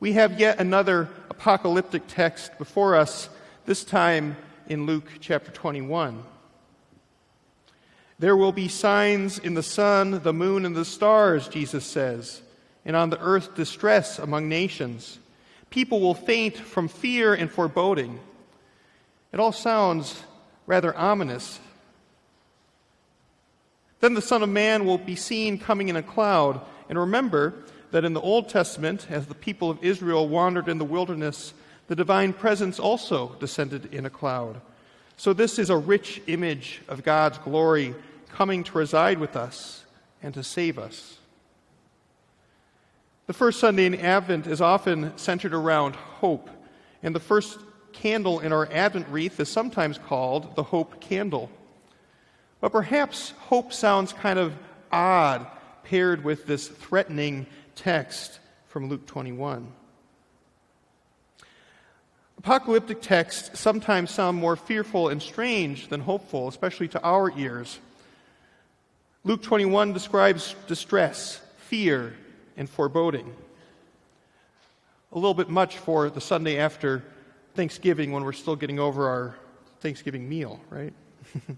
We 0.00 0.14
have 0.14 0.40
yet 0.40 0.58
another 0.58 1.10
apocalyptic 1.28 2.04
text 2.08 2.56
before 2.56 2.96
us, 2.96 3.28
this 3.66 3.84
time 3.84 4.38
in 4.68 4.86
Luke 4.86 5.08
chapter 5.20 5.50
21. 5.50 6.22
There 8.18 8.36
will 8.36 8.52
be 8.52 8.68
signs 8.68 9.38
in 9.38 9.54
the 9.54 9.62
sun, 9.62 10.22
the 10.22 10.32
moon, 10.32 10.64
and 10.64 10.74
the 10.74 10.84
stars, 10.84 11.48
Jesus 11.48 11.84
says, 11.84 12.42
and 12.84 12.94
on 12.94 13.10
the 13.10 13.20
earth 13.20 13.54
distress 13.54 14.18
among 14.18 14.48
nations. 14.48 15.18
People 15.70 16.00
will 16.00 16.14
faint 16.14 16.56
from 16.56 16.88
fear 16.88 17.34
and 17.34 17.50
foreboding. 17.50 18.20
It 19.32 19.40
all 19.40 19.52
sounds 19.52 20.22
rather 20.66 20.96
ominous. 20.96 21.58
Then 24.00 24.14
the 24.14 24.22
Son 24.22 24.42
of 24.42 24.48
Man 24.48 24.84
will 24.84 24.98
be 24.98 25.16
seen 25.16 25.58
coming 25.58 25.88
in 25.88 25.96
a 25.96 26.02
cloud. 26.02 26.60
And 26.88 26.98
remember 26.98 27.54
that 27.90 28.04
in 28.04 28.12
the 28.12 28.20
Old 28.20 28.48
Testament, 28.48 29.06
as 29.10 29.26
the 29.26 29.34
people 29.34 29.70
of 29.70 29.82
Israel 29.82 30.28
wandered 30.28 30.68
in 30.68 30.78
the 30.78 30.84
wilderness, 30.84 31.54
the 31.88 31.96
divine 31.96 32.32
presence 32.32 32.78
also 32.78 33.36
descended 33.40 33.94
in 33.94 34.06
a 34.06 34.10
cloud. 34.10 34.60
So, 35.16 35.32
this 35.32 35.58
is 35.58 35.70
a 35.70 35.76
rich 35.76 36.22
image 36.26 36.80
of 36.88 37.04
God's 37.04 37.38
glory 37.38 37.94
coming 38.30 38.64
to 38.64 38.78
reside 38.78 39.18
with 39.18 39.36
us 39.36 39.84
and 40.22 40.34
to 40.34 40.42
save 40.42 40.78
us. 40.78 41.18
The 43.26 43.32
first 43.32 43.60
Sunday 43.60 43.86
in 43.86 43.94
Advent 43.94 44.46
is 44.46 44.60
often 44.60 45.16
centered 45.16 45.54
around 45.54 45.96
hope, 45.96 46.50
and 47.02 47.14
the 47.14 47.20
first 47.20 47.58
candle 47.92 48.40
in 48.40 48.52
our 48.52 48.70
Advent 48.72 49.08
wreath 49.08 49.38
is 49.40 49.48
sometimes 49.48 49.98
called 49.98 50.56
the 50.56 50.62
hope 50.62 51.00
candle. 51.00 51.50
But 52.60 52.72
perhaps 52.72 53.30
hope 53.48 53.72
sounds 53.72 54.12
kind 54.12 54.38
of 54.38 54.54
odd 54.90 55.46
paired 55.84 56.24
with 56.24 56.46
this 56.46 56.68
threatening 56.68 57.46
text 57.76 58.40
from 58.68 58.88
Luke 58.88 59.06
21. 59.06 59.72
Apocalyptic 62.44 63.00
texts 63.00 63.58
sometimes 63.58 64.10
sound 64.10 64.36
more 64.36 64.54
fearful 64.54 65.08
and 65.08 65.22
strange 65.22 65.88
than 65.88 66.02
hopeful, 66.02 66.46
especially 66.46 66.86
to 66.88 67.02
our 67.02 67.32
ears. 67.38 67.78
Luke 69.24 69.40
21 69.40 69.94
describes 69.94 70.54
distress, 70.66 71.40
fear, 71.56 72.12
and 72.58 72.68
foreboding. 72.68 73.34
A 75.12 75.14
little 75.14 75.32
bit 75.32 75.48
much 75.48 75.78
for 75.78 76.10
the 76.10 76.20
Sunday 76.20 76.58
after 76.58 77.02
Thanksgiving 77.54 78.12
when 78.12 78.24
we're 78.24 78.32
still 78.32 78.56
getting 78.56 78.78
over 78.78 79.08
our 79.08 79.34
Thanksgiving 79.80 80.28
meal, 80.28 80.60
right? 80.68 80.92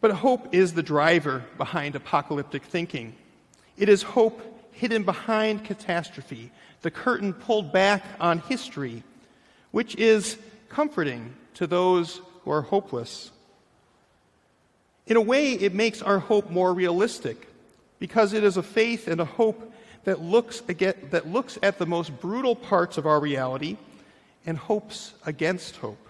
but 0.00 0.12
hope 0.12 0.54
is 0.54 0.74
the 0.74 0.82
driver 0.84 1.42
behind 1.58 1.96
apocalyptic 1.96 2.62
thinking. 2.62 3.16
It 3.76 3.88
is 3.88 4.04
hope 4.04 4.40
hidden 4.70 5.02
behind 5.02 5.64
catastrophe, 5.64 6.52
the 6.82 6.90
curtain 6.90 7.32
pulled 7.32 7.72
back 7.72 8.04
on 8.20 8.40
history, 8.40 9.02
which 9.70 9.96
is 9.96 10.36
comforting 10.68 11.34
to 11.54 11.66
those 11.66 12.20
who 12.44 12.50
are 12.50 12.62
hopeless. 12.62 13.30
In 15.06 15.16
a 15.16 15.20
way, 15.20 15.52
it 15.52 15.74
makes 15.74 16.02
our 16.02 16.18
hope 16.18 16.50
more 16.50 16.74
realistic 16.74 17.48
because 17.98 18.32
it 18.32 18.44
is 18.44 18.56
a 18.56 18.62
faith 18.62 19.08
and 19.08 19.20
a 19.20 19.24
hope 19.24 19.72
that 20.04 20.20
looks, 20.20 20.60
that 20.60 21.28
looks 21.28 21.58
at 21.62 21.78
the 21.78 21.86
most 21.86 22.20
brutal 22.20 22.56
parts 22.56 22.98
of 22.98 23.06
our 23.06 23.20
reality 23.20 23.76
and 24.44 24.58
hopes 24.58 25.14
against 25.24 25.76
hope. 25.76 26.08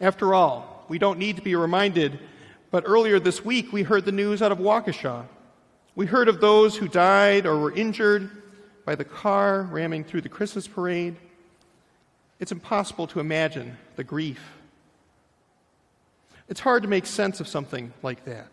After 0.00 0.34
all, 0.34 0.84
we 0.88 0.98
don't 0.98 1.18
need 1.18 1.36
to 1.36 1.42
be 1.42 1.54
reminded, 1.54 2.18
but 2.70 2.84
earlier 2.86 3.18
this 3.18 3.42
week 3.42 3.72
we 3.72 3.82
heard 3.82 4.04
the 4.04 4.12
news 4.12 4.42
out 4.42 4.52
of 4.52 4.58
Waukesha 4.58 5.24
we 5.96 6.06
heard 6.06 6.28
of 6.28 6.40
those 6.40 6.76
who 6.76 6.88
died 6.88 7.46
or 7.46 7.58
were 7.58 7.72
injured 7.72 8.30
by 8.84 8.94
the 8.94 9.04
car 9.04 9.62
ramming 9.62 10.04
through 10.04 10.22
the 10.22 10.28
Christmas 10.28 10.66
parade. 10.66 11.16
It's 12.40 12.52
impossible 12.52 13.06
to 13.08 13.20
imagine 13.20 13.76
the 13.96 14.04
grief. 14.04 14.40
It's 16.48 16.60
hard 16.60 16.82
to 16.82 16.88
make 16.88 17.06
sense 17.06 17.40
of 17.40 17.48
something 17.48 17.92
like 18.02 18.24
that. 18.24 18.48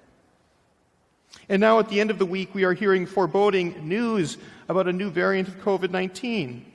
And 1.49 1.59
now, 1.59 1.79
at 1.79 1.89
the 1.89 1.99
end 1.99 2.11
of 2.11 2.19
the 2.19 2.25
week, 2.25 2.53
we 2.53 2.63
are 2.63 2.73
hearing 2.73 3.05
foreboding 3.05 3.87
news 3.87 4.37
about 4.69 4.87
a 4.87 4.93
new 4.93 5.09
variant 5.09 5.47
of 5.47 5.59
COVID 5.61 5.89
19. 5.89 6.65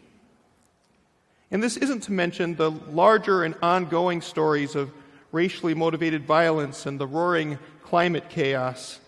And 1.50 1.62
this 1.62 1.76
isn't 1.76 2.02
to 2.04 2.12
mention 2.12 2.56
the 2.56 2.70
larger 2.70 3.44
and 3.44 3.54
ongoing 3.62 4.20
stories 4.20 4.74
of 4.74 4.90
racially 5.30 5.74
motivated 5.74 6.24
violence 6.24 6.86
and 6.86 6.98
the 6.98 7.06
roaring 7.06 7.58
climate 7.84 8.28
chaos 8.28 8.98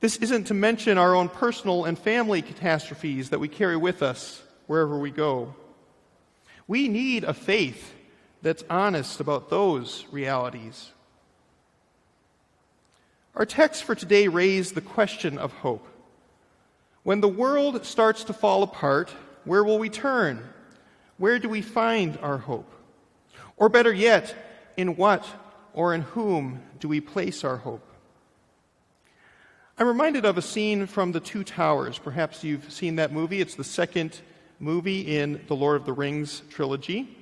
this 0.00 0.16
isn't 0.16 0.44
to 0.48 0.54
mention 0.54 0.98
our 0.98 1.14
own 1.14 1.28
personal 1.28 1.84
and 1.84 1.98
family 1.98 2.42
catastrophes 2.42 3.30
that 3.30 3.38
we 3.38 3.48
carry 3.48 3.76
with 3.76 4.02
us 4.02 4.42
wherever 4.66 4.98
we 4.98 5.10
go. 5.10 5.54
We 6.66 6.88
need 6.88 7.24
a 7.24 7.34
faith 7.34 7.94
that's 8.42 8.64
honest 8.68 9.20
about 9.20 9.50
those 9.50 10.04
realities. 10.10 10.92
Our 13.34 13.46
text 13.46 13.84
for 13.84 13.94
today 13.94 14.28
raised 14.28 14.74
the 14.74 14.80
question 14.80 15.38
of 15.38 15.52
hope. 15.52 15.86
When 17.02 17.20
the 17.20 17.28
world 17.28 17.84
starts 17.84 18.24
to 18.24 18.32
fall 18.32 18.62
apart, 18.62 19.10
where 19.44 19.64
will 19.64 19.78
we 19.78 19.90
turn? 19.90 20.48
Where 21.18 21.38
do 21.38 21.48
we 21.48 21.62
find 21.62 22.18
our 22.22 22.38
hope? 22.38 22.70
Or 23.56 23.68
better 23.68 23.92
yet, 23.92 24.34
in 24.76 24.96
what 24.96 25.26
or 25.72 25.94
in 25.94 26.02
whom 26.02 26.62
do 26.80 26.88
we 26.88 27.00
place 27.00 27.44
our 27.44 27.56
hope? 27.56 27.86
I'm 29.76 29.88
reminded 29.88 30.24
of 30.24 30.38
a 30.38 30.42
scene 30.42 30.86
from 30.86 31.10
The 31.10 31.18
Two 31.18 31.42
Towers. 31.42 31.98
Perhaps 31.98 32.44
you've 32.44 32.72
seen 32.72 32.94
that 32.96 33.10
movie. 33.10 33.40
It's 33.40 33.56
the 33.56 33.64
second 33.64 34.20
movie 34.60 35.16
in 35.16 35.40
the 35.48 35.56
Lord 35.56 35.74
of 35.74 35.84
the 35.84 35.92
Rings 35.92 36.42
trilogy. 36.48 37.18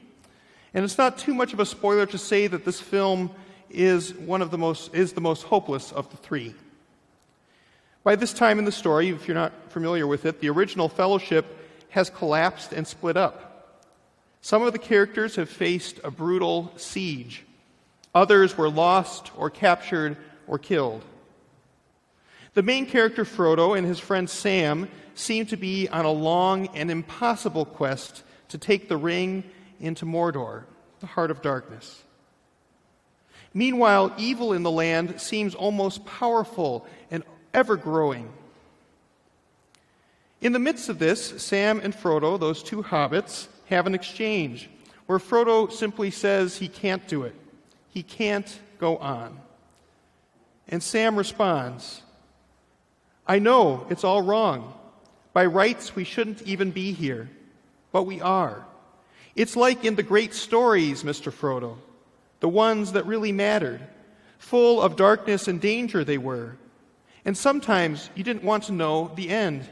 And 0.75 0.85
it's 0.85 0.99
not 0.99 1.17
too 1.17 1.33
much 1.33 1.55
of 1.55 1.61
a 1.61 1.67
spoiler 1.67 2.05
to 2.05 2.19
say 2.19 2.47
that 2.49 2.67
this 2.67 2.79
film 2.79 3.31
is 3.71 4.12
one 4.12 4.43
of 4.43 4.51
the 4.51 4.59
most 4.59 4.95
is 4.95 5.15
the 5.15 5.21
most 5.23 5.45
hopeless 5.45 5.93
of 5.93 6.11
the 6.11 6.19
three. 6.19 6.55
By 8.05 8.17
this 8.17 8.35
time 8.35 8.59
in 8.59 8.67
the 8.67 8.73
story, 8.73 9.09
if 9.09 9.27
you're 9.27 9.35
not 9.35 9.55
familiar 9.71 10.07
with 10.07 10.27
it, 10.27 10.41
the 10.41 10.51
original 10.51 10.91
fellowship 10.91 11.47
has 11.88 12.11
collapsed 12.11 12.75
and 12.75 12.87
split 12.87 13.17
up. 13.17 13.81
Some 14.43 14.61
of 14.61 14.75
the 14.75 14.79
characters 14.79 15.37
have 15.37 15.49
faced 15.49 16.01
a 16.05 16.11
brutal 16.11 16.71
siege. 16.77 17.47
Others 18.15 18.59
were 18.59 18.69
lost 18.69 19.31
or 19.38 19.49
captured 19.49 20.19
or 20.47 20.59
killed. 20.59 21.03
The 22.55 22.62
main 22.62 22.87
character, 22.87 23.25
Frodo, 23.25 23.77
and 23.77 23.87
his 23.87 23.99
friend 23.99 24.29
Sam 24.29 24.88
seem 25.15 25.47
to 25.47 25.57
be 25.57 25.88
on 25.88 26.05
a 26.05 26.11
long 26.11 26.69
and 26.69 26.91
impossible 26.91 27.65
quest 27.65 28.23
to 28.49 28.59
take 28.59 28.88
the 28.88 28.97
ring 28.97 29.45
into 29.81 30.05
Mordor, 30.05 30.65
the 31.01 31.07
heart 31.07 31.31
of 31.31 31.43
darkness. 31.43 32.03
Meanwhile, 33.55 34.15
evil 34.17 34.53
in 34.53 34.62
the 34.62 34.71
land 34.71 35.21
seems 35.21 35.55
almost 35.55 36.05
powerful 36.05 36.87
and 37.11 37.23
ever 37.53 37.77
growing. 37.77 38.31
In 40.41 40.53
the 40.53 40.59
midst 40.59 40.88
of 40.88 40.99
this, 40.99 41.43
Sam 41.43 41.81
and 41.81 41.95
Frodo, 41.95 42.38
those 42.38 42.62
two 42.62 42.83
hobbits, 42.83 43.49
have 43.67 43.87
an 43.87 43.95
exchange 43.95 44.69
where 45.07 45.19
Frodo 45.19 45.71
simply 45.71 46.11
says 46.11 46.57
he 46.57 46.69
can't 46.69 47.07
do 47.09 47.23
it. 47.23 47.35
He 47.88 48.03
can't 48.03 48.59
go 48.79 48.97
on. 48.97 49.38
And 50.69 50.83
Sam 50.83 51.17
responds, 51.17 52.03
I 53.27 53.39
know 53.39 53.87
it's 53.91 54.05
all 54.05 54.23
wrong. 54.23 54.75
By 55.33 55.47
rights, 55.47 55.97
we 55.97 56.05
shouldn't 56.05 56.43
even 56.43 56.71
be 56.71 56.93
here, 56.93 57.31
but 57.91 58.03
we 58.03 58.21
are. 58.21 58.65
It's 59.35 59.57
like 59.57 59.85
in 59.85 59.95
the 59.95 60.03
great 60.03 60.35
stories, 60.35 61.05
Mr. 61.05 61.33
Frodo, 61.33 61.79
the 62.41 62.49
ones 62.49 62.93
that 62.93 63.07
really 63.07 63.33
mattered. 63.33 63.81
Full 64.39 64.83
of 64.83 64.97
darkness 64.97 65.49
and 65.49 65.61
danger 65.61 66.05
they 66.05 66.19
were. 66.19 66.57
And 67.25 67.37
sometimes 67.39 68.11
you 68.15 68.25
didn't 68.25 68.43
want 68.43 68.65
to 68.65 68.73
know 68.73 69.13
the 69.15 69.31
end. 69.31 69.67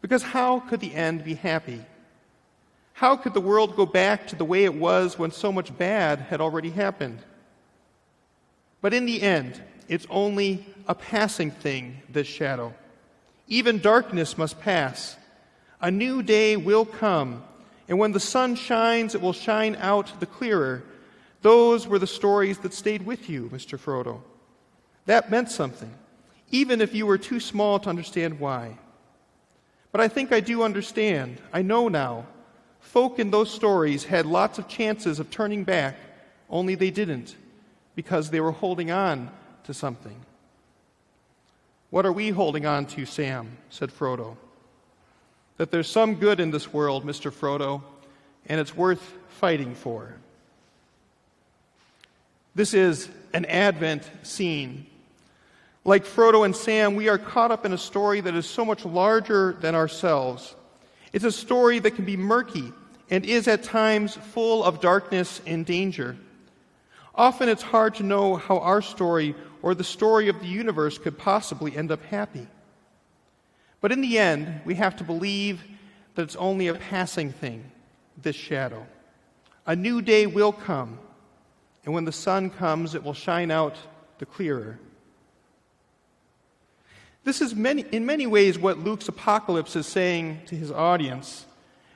Because 0.00 0.22
how 0.22 0.60
could 0.60 0.80
the 0.80 0.94
end 0.94 1.24
be 1.24 1.34
happy? 1.34 1.84
How 2.94 3.16
could 3.16 3.34
the 3.34 3.40
world 3.40 3.76
go 3.76 3.86
back 3.86 4.28
to 4.28 4.36
the 4.36 4.44
way 4.44 4.64
it 4.64 4.74
was 4.74 5.18
when 5.18 5.30
so 5.30 5.52
much 5.52 5.76
bad 5.76 6.18
had 6.20 6.40
already 6.40 6.70
happened? 6.70 7.18
But 8.80 8.94
in 8.94 9.06
the 9.06 9.22
end, 9.22 9.62
it's 9.88 10.06
only 10.10 10.66
a 10.86 10.94
passing 10.94 11.50
thing, 11.50 12.02
this 12.08 12.26
shadow. 12.26 12.74
Even 13.48 13.78
darkness 13.78 14.38
must 14.38 14.60
pass. 14.60 15.16
A 15.80 15.90
new 15.90 16.22
day 16.22 16.56
will 16.56 16.84
come, 16.84 17.42
and 17.88 17.98
when 17.98 18.12
the 18.12 18.20
sun 18.20 18.54
shines, 18.54 19.14
it 19.14 19.20
will 19.20 19.32
shine 19.32 19.76
out 19.76 20.20
the 20.20 20.26
clearer. 20.26 20.82
Those 21.42 21.86
were 21.86 21.98
the 21.98 22.06
stories 22.06 22.58
that 22.58 22.72
stayed 22.72 23.04
with 23.04 23.28
you, 23.28 23.50
Mr. 23.52 23.78
Frodo. 23.78 24.20
That 25.06 25.30
meant 25.30 25.50
something, 25.50 25.92
even 26.50 26.80
if 26.80 26.94
you 26.94 27.06
were 27.06 27.18
too 27.18 27.40
small 27.40 27.80
to 27.80 27.88
understand 27.88 28.38
why. 28.38 28.78
But 29.90 30.00
I 30.00 30.08
think 30.08 30.32
I 30.32 30.40
do 30.40 30.62
understand. 30.62 31.38
I 31.52 31.62
know 31.62 31.88
now. 31.88 32.26
Folk 32.80 33.18
in 33.18 33.30
those 33.30 33.50
stories 33.50 34.04
had 34.04 34.26
lots 34.26 34.58
of 34.58 34.68
chances 34.68 35.18
of 35.18 35.30
turning 35.30 35.64
back, 35.64 35.96
only 36.48 36.74
they 36.74 36.90
didn't, 36.90 37.36
because 37.94 38.30
they 38.30 38.40
were 38.40 38.52
holding 38.52 38.90
on 38.90 39.30
to 39.64 39.74
something. 39.74 40.16
What 41.90 42.06
are 42.06 42.12
we 42.12 42.30
holding 42.30 42.66
on 42.66 42.86
to, 42.86 43.04
Sam? 43.04 43.58
said 43.70 43.90
Frodo. 43.90 44.36
That 45.58 45.70
there's 45.70 45.88
some 45.88 46.14
good 46.14 46.40
in 46.40 46.50
this 46.50 46.72
world, 46.72 47.04
Mr. 47.04 47.30
Frodo, 47.30 47.82
and 48.46 48.58
it's 48.58 48.74
worth 48.74 49.12
fighting 49.28 49.74
for. 49.74 50.14
This 52.54 52.74
is 52.74 53.08
an 53.32 53.44
Advent 53.46 54.10
scene. 54.22 54.86
Like 55.84 56.04
Frodo 56.04 56.44
and 56.44 56.54
Sam, 56.54 56.94
we 56.94 57.08
are 57.08 57.18
caught 57.18 57.50
up 57.50 57.66
in 57.66 57.72
a 57.72 57.78
story 57.78 58.20
that 58.20 58.34
is 58.34 58.46
so 58.46 58.64
much 58.64 58.84
larger 58.84 59.54
than 59.60 59.74
ourselves. 59.74 60.54
It's 61.12 61.24
a 61.24 61.32
story 61.32 61.78
that 61.80 61.92
can 61.92 62.04
be 62.04 62.16
murky 62.16 62.72
and 63.10 63.24
is 63.26 63.48
at 63.48 63.62
times 63.62 64.14
full 64.14 64.64
of 64.64 64.80
darkness 64.80 65.40
and 65.46 65.66
danger. 65.66 66.16
Often 67.14 67.50
it's 67.50 67.62
hard 67.62 67.96
to 67.96 68.02
know 68.02 68.36
how 68.36 68.58
our 68.58 68.80
story 68.80 69.34
or 69.62 69.74
the 69.74 69.84
story 69.84 70.28
of 70.28 70.40
the 70.40 70.46
universe 70.46 70.98
could 70.98 71.16
possibly 71.16 71.76
end 71.76 71.90
up 71.90 72.02
happy. 72.04 72.46
But 73.80 73.92
in 73.92 74.00
the 74.00 74.18
end, 74.18 74.60
we 74.64 74.74
have 74.74 74.96
to 74.96 75.04
believe 75.04 75.62
that 76.14 76.22
it's 76.22 76.36
only 76.36 76.68
a 76.68 76.74
passing 76.74 77.32
thing, 77.32 77.70
this 78.20 78.36
shadow. 78.36 78.86
A 79.66 79.74
new 79.74 80.02
day 80.02 80.26
will 80.26 80.52
come, 80.52 80.98
and 81.84 81.94
when 81.94 82.04
the 82.04 82.12
sun 82.12 82.50
comes, 82.50 82.94
it 82.94 83.02
will 83.02 83.14
shine 83.14 83.50
out 83.50 83.76
the 84.18 84.26
clearer. 84.26 84.78
This 87.24 87.40
is 87.40 87.54
many, 87.54 87.84
in 87.92 88.04
many 88.04 88.26
ways 88.26 88.58
what 88.58 88.78
Luke's 88.78 89.08
apocalypse 89.08 89.76
is 89.76 89.86
saying 89.86 90.40
to 90.46 90.56
his 90.56 90.72
audience. 90.72 91.46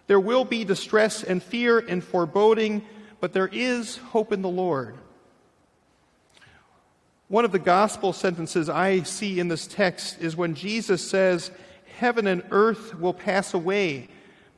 There 0.07 0.21
will 0.21 0.45
be 0.45 0.65
distress 0.65 1.25
and 1.25 1.43
fear 1.43 1.81
and 1.81 2.03
foreboding, 2.03 2.85
but 3.21 3.33
there 3.33 3.49
is 3.49 3.97
hope 3.97 4.33
in 4.33 4.43
the 4.43 4.49
Lord. 4.49 4.97
One 7.29 7.45
of 7.45 7.51
the 7.51 7.59
gospel 7.59 8.13
sentences 8.13 8.69
I 8.69 9.03
see 9.03 9.41
in 9.41 9.49
this 9.49 9.67
text 9.67 10.21
is 10.21 10.37
when 10.37 10.55
Jesus 10.55 11.09
says, 11.09 11.51
Heaven 11.99 12.27
and 12.27 12.43
earth 12.51 12.99
will 13.01 13.15
pass 13.15 13.53
away, 13.53 14.09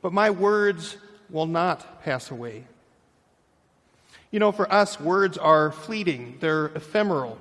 but 0.01 0.13
my 0.13 0.29
words 0.29 0.97
will 1.29 1.47
not 1.47 2.03
pass 2.03 2.29
away. 2.29 2.65
You 4.29 4.39
know, 4.39 4.51
for 4.51 4.71
us, 4.71 4.99
words 4.99 5.37
are 5.37 5.71
fleeting, 5.71 6.37
they're 6.39 6.67
ephemeral. 6.67 7.39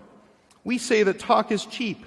We 0.65 0.79
say 0.79 1.03
that 1.03 1.19
talk 1.19 1.53
is 1.53 1.67
cheap, 1.67 2.05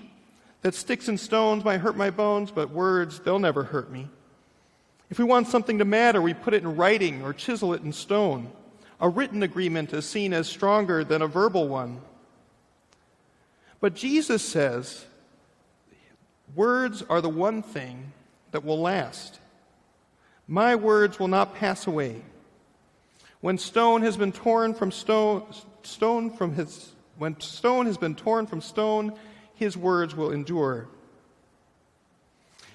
that 0.63 0.73
sticks 0.73 1.07
and 1.07 1.19
stones 1.19 1.63
might 1.63 1.81
hurt 1.81 1.95
my 1.95 2.09
bones, 2.09 2.49
but 2.49 2.71
words, 2.71 3.19
they'll 3.19 3.39
never 3.39 3.63
hurt 3.63 3.91
me. 3.91 4.07
If 5.11 5.19
we 5.19 5.25
want 5.25 5.47
something 5.47 5.77
to 5.79 5.85
matter, 5.85 6.21
we 6.21 6.33
put 6.33 6.53
it 6.53 6.63
in 6.63 6.75
writing 6.75 7.21
or 7.21 7.33
chisel 7.33 7.73
it 7.73 7.83
in 7.83 7.91
stone. 7.91 8.49
A 8.99 9.09
written 9.09 9.43
agreement 9.43 9.93
is 9.93 10.07
seen 10.07 10.33
as 10.33 10.47
stronger 10.47 11.03
than 11.03 11.21
a 11.21 11.27
verbal 11.27 11.67
one. 11.67 12.01
But 13.81 13.95
Jesus 13.95 14.41
says, 14.47 15.05
words 16.55 17.03
are 17.09 17.19
the 17.19 17.29
one 17.29 17.63
thing 17.63 18.13
that 18.51 18.63
will 18.63 18.79
last. 18.79 19.39
My 20.47 20.75
words 20.75 21.19
will 21.19 21.27
not 21.27 21.55
pass 21.55 21.87
away. 21.87 22.21
When 23.41 23.57
stone 23.57 24.03
has 24.03 24.17
been 24.17 24.31
torn 24.31 24.75
from 24.75 24.91
stone, 24.91 25.43
stone 25.81 26.29
from 26.29 26.53
his, 26.53 26.91
when 27.17 27.39
stone 27.39 27.87
has 27.87 27.97
been 27.97 28.15
torn 28.15 28.45
from 28.45 28.61
stone, 28.61 29.13
his 29.55 29.75
words 29.75 30.15
will 30.15 30.31
endure. 30.31 30.87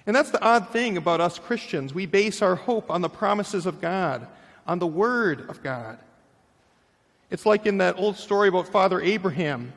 And 0.06 0.14
that's 0.14 0.30
the 0.30 0.42
odd 0.42 0.70
thing 0.70 0.96
about 0.96 1.20
us 1.20 1.38
Christians. 1.38 1.94
We 1.94 2.06
base 2.06 2.42
our 2.42 2.56
hope 2.56 2.90
on 2.90 3.00
the 3.00 3.08
promises 3.08 3.66
of 3.66 3.80
God, 3.80 4.26
on 4.66 4.78
the 4.78 4.86
Word 4.86 5.48
of 5.48 5.62
God. 5.62 5.98
It's 7.30 7.46
like 7.46 7.66
in 7.66 7.78
that 7.78 7.98
old 7.98 8.16
story 8.16 8.48
about 8.48 8.68
Father 8.68 9.00
Abraham. 9.00 9.72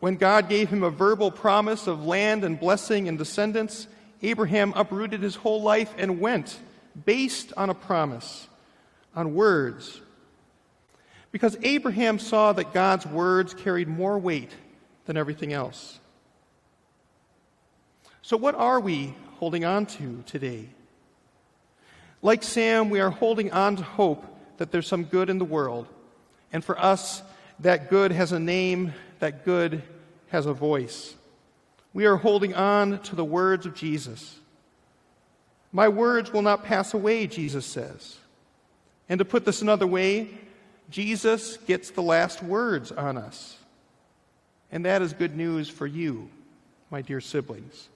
When 0.00 0.16
God 0.16 0.48
gave 0.48 0.68
him 0.68 0.82
a 0.82 0.90
verbal 0.90 1.30
promise 1.30 1.86
of 1.86 2.04
land 2.04 2.44
and 2.44 2.58
blessing 2.58 3.08
and 3.08 3.18
descendants, 3.18 3.86
Abraham 4.22 4.72
uprooted 4.76 5.22
his 5.22 5.34
whole 5.34 5.62
life 5.62 5.92
and 5.98 6.20
went, 6.20 6.58
based 7.04 7.52
on 7.56 7.70
a 7.70 7.74
promise, 7.74 8.48
on 9.14 9.34
words. 9.34 10.00
Because 11.30 11.56
Abraham 11.62 12.18
saw 12.18 12.52
that 12.52 12.72
God's 12.72 13.06
words 13.06 13.54
carried 13.54 13.88
more 13.88 14.18
weight 14.18 14.50
than 15.06 15.16
everything 15.16 15.52
else. 15.52 15.98
So, 18.22 18.36
what 18.36 18.54
are 18.54 18.78
we 18.78 19.14
holding 19.42 19.64
on 19.64 19.84
to 19.84 20.22
today. 20.24 20.68
Like 22.22 22.44
Sam, 22.44 22.90
we 22.90 23.00
are 23.00 23.10
holding 23.10 23.50
on 23.50 23.74
to 23.74 23.82
hope 23.82 24.24
that 24.58 24.70
there's 24.70 24.86
some 24.86 25.02
good 25.02 25.28
in 25.28 25.38
the 25.38 25.44
world. 25.44 25.88
And 26.52 26.64
for 26.64 26.78
us, 26.78 27.24
that 27.58 27.90
good 27.90 28.12
has 28.12 28.30
a 28.30 28.38
name, 28.38 28.94
that 29.22 29.44
good 29.44 29.84
has 30.30 30.46
a 30.46 30.52
voice. 30.52 31.14
We 31.94 32.06
are 32.06 32.16
holding 32.16 32.54
on 32.54 32.98
to 33.02 33.14
the 33.14 33.24
words 33.24 33.66
of 33.66 33.74
Jesus. 33.76 34.40
My 35.70 35.88
words 35.88 36.32
will 36.32 36.42
not 36.42 36.64
pass 36.64 36.92
away, 36.92 37.28
Jesus 37.28 37.64
says. 37.64 38.16
And 39.08 39.20
to 39.20 39.24
put 39.24 39.44
this 39.44 39.62
another 39.62 39.86
way, 39.86 40.28
Jesus 40.90 41.56
gets 41.56 41.90
the 41.90 42.02
last 42.02 42.42
words 42.42 42.90
on 42.90 43.16
us. 43.16 43.56
And 44.72 44.84
that 44.86 45.02
is 45.02 45.12
good 45.12 45.36
news 45.36 45.68
for 45.68 45.86
you, 45.86 46.28
my 46.90 47.00
dear 47.00 47.20
siblings. 47.20 47.88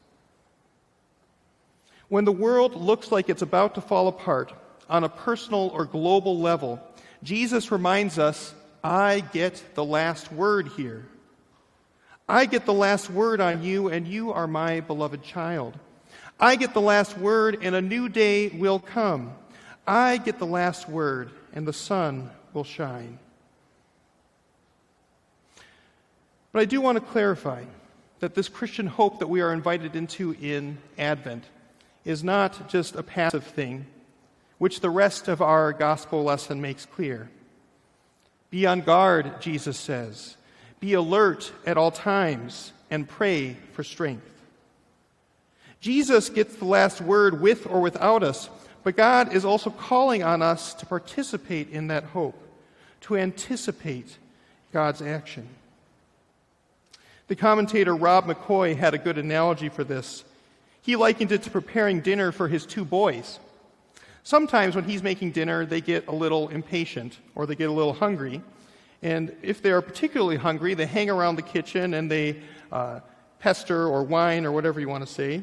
When 2.07 2.25
the 2.25 2.31
world 2.31 2.77
looks 2.77 3.11
like 3.11 3.29
it's 3.29 3.43
about 3.43 3.75
to 3.75 3.81
fall 3.81 4.07
apart 4.07 4.53
on 4.89 5.03
a 5.03 5.09
personal 5.09 5.73
or 5.75 5.87
global 5.87 6.39
level, 6.39 6.81
Jesus 7.25 7.73
reminds 7.73 8.17
us 8.17 8.55
I 8.85 9.25
get 9.33 9.61
the 9.75 9.85
last 9.85 10.31
word 10.31 10.69
here. 10.77 11.05
I 12.29 12.47
get 12.47 12.67
the 12.67 12.73
last 12.73 13.09
word 13.09 13.41
on 13.41 13.63
you, 13.63 13.89
and 13.89 14.07
you 14.07 14.33
are 14.33 14.47
my 14.47 14.81
beloved 14.81 15.23
child. 15.23 15.79
I 16.41 16.57
get 16.57 16.75
the 16.75 16.81
last 16.81 17.17
word, 17.17 17.59
and 17.63 17.75
a 17.75 17.81
new 17.81 18.09
day 18.09 18.49
will 18.49 18.81
come. 18.81 19.33
I 19.87 20.17
get 20.17 20.39
the 20.39 20.47
last 20.47 20.89
word, 20.89 21.31
and 21.53 21.67
the 21.67 21.73
sun 21.73 22.31
will 22.53 22.65
shine. 22.65 23.19
But 26.53 26.61
I 26.61 26.65
do 26.65 26.81
want 26.81 26.97
to 26.97 27.05
clarify 27.05 27.65
that 28.21 28.35
this 28.35 28.49
Christian 28.49 28.87
hope 28.87 29.21
that 29.21 29.29
we 29.29 29.41
are 29.41 29.53
invited 29.53 29.95
into 29.95 30.35
in 30.41 30.79
Advent 30.99 31.45
is 32.05 32.25
not 32.25 32.69
just 32.69 32.97
a 32.97 33.03
passive 33.03 33.45
thing, 33.45 33.87
which 34.59 34.81
the 34.81 34.91
rest 34.91 35.29
of 35.29 35.41
our 35.41 35.73
gospel 35.73 36.25
lesson 36.25 36.61
makes 36.61 36.87
clear. 36.87 37.31
Be 38.51 38.67
on 38.67 38.81
guard, 38.81 39.41
Jesus 39.41 39.79
says. 39.79 40.37
Be 40.87 40.95
alert 40.95 41.51
at 41.67 41.77
all 41.77 41.91
times 41.91 42.73
and 42.93 43.09
pray 43.09 43.57
for 43.73 43.83
strength. 43.83 44.31
Jesus 45.81 46.29
gets 46.29 46.55
the 46.55 46.65
last 46.65 47.01
word 47.01 47.41
with 47.41 47.67
or 47.67 47.81
without 47.81 48.23
us, 48.23 48.49
but 48.85 48.97
God 48.97 49.35
is 49.35 49.45
also 49.45 49.71
calling 49.71 50.23
on 50.23 50.43
us 50.43 50.75
to 50.75 50.87
participate 50.87 51.71
in 51.71 51.89
that 51.89 52.05
hope, 52.05 52.41
to 53.01 53.17
anticipate 53.17 54.17
God's 54.73 55.03
action. 55.03 55.49
The 57.27 57.35
commentator 57.35 57.97
Rob 57.97 58.27
McCoy 58.27 58.77
had 58.77 58.95
a 58.95 58.99
good 58.99 59.19
analogy 59.19 59.69
for 59.69 59.83
this 59.83 60.23
he 60.83 60.95
likened 60.95 61.33
it 61.33 61.43
to 61.43 61.51
preparing 61.51 62.01
dinner 62.01 62.31
for 62.31 62.47
his 62.47 62.65
two 62.65 62.85
boys. 62.85 63.41
Sometimes 64.23 64.77
when 64.77 64.85
he's 64.85 65.03
making 65.03 65.33
dinner, 65.33 65.67
they 65.67 65.81
get 65.81 66.07
a 66.07 66.15
little 66.15 66.49
impatient 66.49 67.19
or 67.35 67.45
they 67.45 67.57
get 67.57 67.71
a 67.71 67.73
little 67.73 67.95
hungry. 67.95 68.41
And 69.03 69.35
if 69.43 69.63
they 69.63 69.71
are 69.71 69.83
particularly 69.83 70.37
hungry, 70.37 70.75
they 70.75 70.87
hang 70.87 71.11
around 71.11 71.37
the 71.37 71.43
kitchen 71.43 71.95
and 71.95 72.11
they 72.11 72.41
uh, 72.73 73.01
pester 73.39 73.87
or 73.87 74.03
whine 74.03 74.45
or 74.45 74.53
whatever 74.53 74.81
you 74.81 74.89
want 74.89 75.07
to 75.07 75.13
say. 75.13 75.43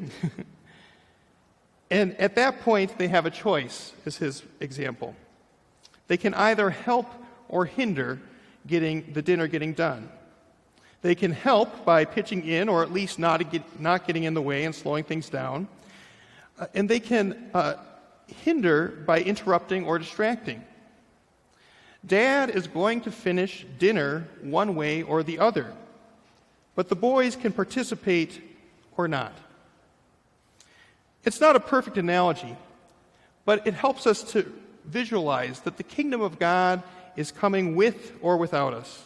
and 1.91 2.15
at 2.19 2.35
that 2.35 2.61
point, 2.61 2.97
they 2.97 3.07
have 3.07 3.25
a 3.25 3.31
choice, 3.31 3.93
is 4.05 4.17
his 4.17 4.43
example. 4.59 5.15
They 6.07 6.17
can 6.17 6.33
either 6.33 6.69
help 6.69 7.07
or 7.47 7.65
hinder 7.65 8.19
getting 8.65 9.13
the 9.13 9.21
dinner 9.21 9.47
getting 9.47 9.73
done. 9.73 10.09
They 11.01 11.15
can 11.15 11.31
help 11.31 11.83
by 11.85 12.05
pitching 12.05 12.45
in 12.45 12.69
or 12.69 12.81
at 12.81 12.91
least 12.91 13.19
not, 13.19 13.51
get, 13.51 13.79
not 13.79 14.07
getting 14.07 14.23
in 14.23 14.33
the 14.33 14.41
way 14.41 14.63
and 14.63 14.73
slowing 14.73 15.03
things 15.03 15.29
down. 15.29 15.67
Uh, 16.57 16.67
and 16.73 16.89
they 16.89 16.99
can 16.99 17.49
uh, 17.53 17.75
hinder 18.27 18.87
by 19.05 19.19
interrupting 19.19 19.85
or 19.85 19.99
distracting. 19.99 20.63
Dad 22.05 22.49
is 22.49 22.67
going 22.67 23.01
to 23.01 23.11
finish 23.11 23.65
dinner 23.79 24.27
one 24.41 24.75
way 24.75 25.03
or 25.03 25.23
the 25.23 25.39
other, 25.39 25.73
but 26.75 26.89
the 26.89 26.95
boys 26.95 27.35
can 27.35 27.53
participate 27.53 28.41
or 28.97 29.07
not. 29.07 29.33
It's 31.23 31.39
not 31.39 31.55
a 31.55 31.59
perfect 31.59 31.97
analogy, 31.97 32.57
but 33.45 33.65
it 33.65 33.73
helps 33.73 34.05
us 34.05 34.23
to 34.33 34.51
visualize 34.85 35.61
that 35.61 35.77
the 35.77 35.83
kingdom 35.83 36.19
of 36.19 36.39
God 36.39 36.83
is 37.15 37.31
coming 37.31 37.75
with 37.75 38.11
or 38.21 38.35
without 38.35 38.73
us. 38.73 39.03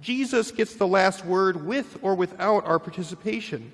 Jesus 0.00 0.50
gets 0.50 0.74
the 0.74 0.88
last 0.88 1.24
word 1.24 1.64
with 1.64 1.98
or 2.02 2.16
without 2.16 2.66
our 2.66 2.80
participation. 2.80 3.72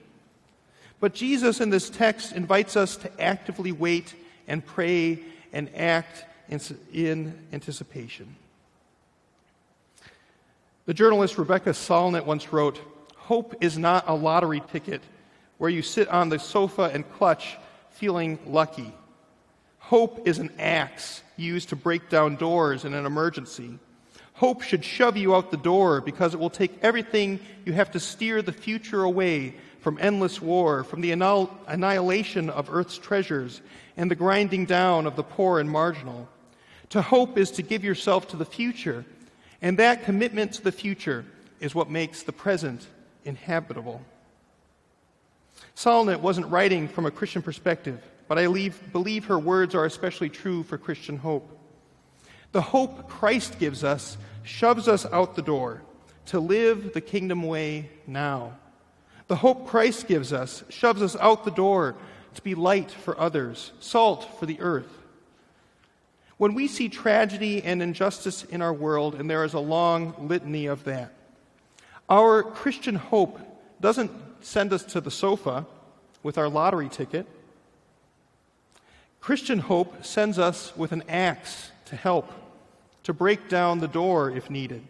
But 1.00 1.14
Jesus 1.14 1.62
in 1.62 1.70
this 1.70 1.88
text 1.88 2.32
invites 2.32 2.76
us 2.76 2.96
to 2.98 3.20
actively 3.20 3.72
wait 3.72 4.14
and 4.46 4.64
pray 4.64 5.20
and 5.50 5.70
act 5.74 6.26
in 6.92 7.38
anticipation. 7.52 8.36
The 10.86 10.94
journalist 10.94 11.36
Rebecca 11.36 11.70
Solnit 11.70 12.24
once 12.24 12.52
wrote 12.52 12.80
Hope 13.16 13.54
is 13.60 13.76
not 13.76 14.08
a 14.08 14.14
lottery 14.14 14.62
ticket 14.72 15.02
where 15.58 15.70
you 15.70 15.82
sit 15.82 16.08
on 16.08 16.30
the 16.30 16.38
sofa 16.38 16.90
and 16.92 17.10
clutch, 17.12 17.58
feeling 17.90 18.38
lucky. 18.46 18.92
Hope 19.78 20.26
is 20.26 20.38
an 20.38 20.50
axe 20.58 21.22
used 21.36 21.68
to 21.68 21.76
break 21.76 22.08
down 22.08 22.36
doors 22.36 22.84
in 22.84 22.94
an 22.94 23.04
emergency. 23.04 23.78
Hope 24.32 24.62
should 24.62 24.84
shove 24.84 25.18
you 25.18 25.34
out 25.34 25.50
the 25.50 25.58
door 25.58 26.00
because 26.00 26.32
it 26.32 26.40
will 26.40 26.48
take 26.48 26.78
everything 26.80 27.40
you 27.66 27.74
have 27.74 27.90
to 27.90 28.00
steer 28.00 28.40
the 28.40 28.52
future 28.52 29.02
away 29.02 29.54
from 29.80 29.98
endless 30.00 30.40
war, 30.40 30.82
from 30.82 31.02
the 31.02 31.12
annihilation 31.12 32.48
of 32.48 32.70
Earth's 32.72 32.96
treasures, 32.96 33.60
and 33.98 34.10
the 34.10 34.14
grinding 34.14 34.64
down 34.64 35.06
of 35.06 35.14
the 35.14 35.22
poor 35.22 35.60
and 35.60 35.70
marginal. 35.70 36.26
To 36.90 37.02
hope 37.02 37.36
is 37.36 37.50
to 37.52 37.62
give 37.62 37.84
yourself 37.84 38.28
to 38.28 38.36
the 38.36 38.46
future, 38.46 39.04
and 39.62 39.78
that 39.78 40.04
commitment 40.04 40.52
to 40.54 40.62
the 40.62 40.72
future 40.72 41.24
is 41.60 41.74
what 41.74 41.90
makes 41.90 42.22
the 42.22 42.32
present 42.32 42.86
inhabitable. 43.24 44.00
Solnit 45.76 46.20
wasn't 46.20 46.46
writing 46.48 46.88
from 46.88 47.06
a 47.06 47.10
Christian 47.10 47.42
perspective, 47.42 48.02
but 48.28 48.38
I 48.38 48.46
leave, 48.46 48.92
believe 48.92 49.26
her 49.26 49.38
words 49.38 49.74
are 49.74 49.84
especially 49.84 50.30
true 50.30 50.62
for 50.62 50.78
Christian 50.78 51.18
hope. 51.18 51.58
The 52.52 52.62
hope 52.62 53.08
Christ 53.08 53.58
gives 53.58 53.84
us 53.84 54.16
shoves 54.42 54.88
us 54.88 55.06
out 55.06 55.36
the 55.36 55.42
door 55.42 55.82
to 56.26 56.40
live 56.40 56.92
the 56.92 57.00
kingdom 57.00 57.42
way 57.42 57.90
now. 58.06 58.56
The 59.28 59.36
hope 59.36 59.68
Christ 59.68 60.08
gives 60.08 60.32
us 60.32 60.64
shoves 60.68 61.02
us 61.02 61.16
out 61.16 61.44
the 61.44 61.50
door 61.50 61.96
to 62.34 62.42
be 62.42 62.54
light 62.54 62.90
for 62.90 63.18
others, 63.20 63.72
salt 63.80 64.38
for 64.38 64.46
the 64.46 64.60
earth. 64.60 64.99
When 66.40 66.54
we 66.54 66.68
see 66.68 66.88
tragedy 66.88 67.62
and 67.62 67.82
injustice 67.82 68.44
in 68.44 68.62
our 68.62 68.72
world, 68.72 69.14
and 69.14 69.28
there 69.28 69.44
is 69.44 69.52
a 69.52 69.60
long 69.60 70.14
litany 70.26 70.68
of 70.68 70.84
that, 70.84 71.12
our 72.08 72.42
Christian 72.42 72.94
hope 72.94 73.38
doesn't 73.78 74.10
send 74.40 74.72
us 74.72 74.82
to 74.84 75.02
the 75.02 75.10
sofa 75.10 75.66
with 76.22 76.38
our 76.38 76.48
lottery 76.48 76.88
ticket. 76.88 77.26
Christian 79.20 79.58
hope 79.58 80.02
sends 80.02 80.38
us 80.38 80.74
with 80.78 80.92
an 80.92 81.02
axe 81.10 81.72
to 81.84 81.96
help, 81.96 82.32
to 83.02 83.12
break 83.12 83.50
down 83.50 83.80
the 83.80 83.86
door 83.86 84.30
if 84.30 84.48
needed. 84.48 84.82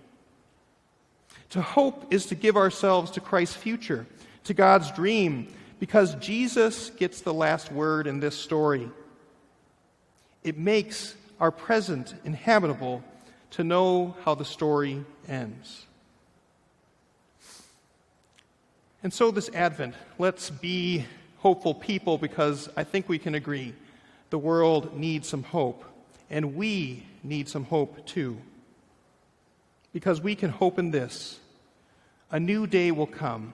To 1.48 1.62
hope 1.62 2.14
is 2.14 2.26
to 2.26 2.36
give 2.36 2.56
ourselves 2.56 3.10
to 3.10 3.20
Christ's 3.20 3.56
future 3.56 4.06
to 4.44 4.54
God's 4.54 4.92
dream 4.92 5.48
because 5.80 6.14
Jesus 6.14 6.90
gets 6.90 7.22
the 7.22 7.34
last 7.34 7.72
word 7.72 8.06
in 8.06 8.20
this 8.20 8.36
story. 8.36 8.88
It 10.44 10.56
makes 10.56 11.16
our 11.40 11.50
present 11.50 12.14
inhabitable 12.24 13.02
to 13.52 13.64
know 13.64 14.14
how 14.24 14.34
the 14.34 14.44
story 14.44 15.04
ends. 15.26 15.86
And 19.02 19.12
so, 19.12 19.30
this 19.30 19.48
Advent, 19.54 19.94
let's 20.18 20.50
be 20.50 21.06
hopeful 21.38 21.74
people 21.74 22.18
because 22.18 22.68
I 22.76 22.84
think 22.84 23.08
we 23.08 23.18
can 23.18 23.34
agree 23.34 23.74
the 24.28 24.38
world 24.38 24.96
needs 24.96 25.26
some 25.26 25.42
hope, 25.42 25.84
and 26.28 26.54
we 26.54 27.04
need 27.24 27.48
some 27.48 27.64
hope 27.64 28.06
too. 28.06 28.38
Because 29.92 30.20
we 30.20 30.36
can 30.36 30.50
hope 30.50 30.78
in 30.78 30.90
this 30.90 31.40
a 32.30 32.38
new 32.38 32.66
day 32.66 32.92
will 32.92 33.06
come 33.06 33.52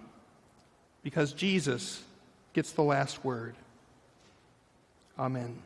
because 1.03 1.33
Jesus 1.33 2.03
gets 2.53 2.73
the 2.73 2.83
last 2.83 3.25
word. 3.25 3.55
Amen. 5.19 5.57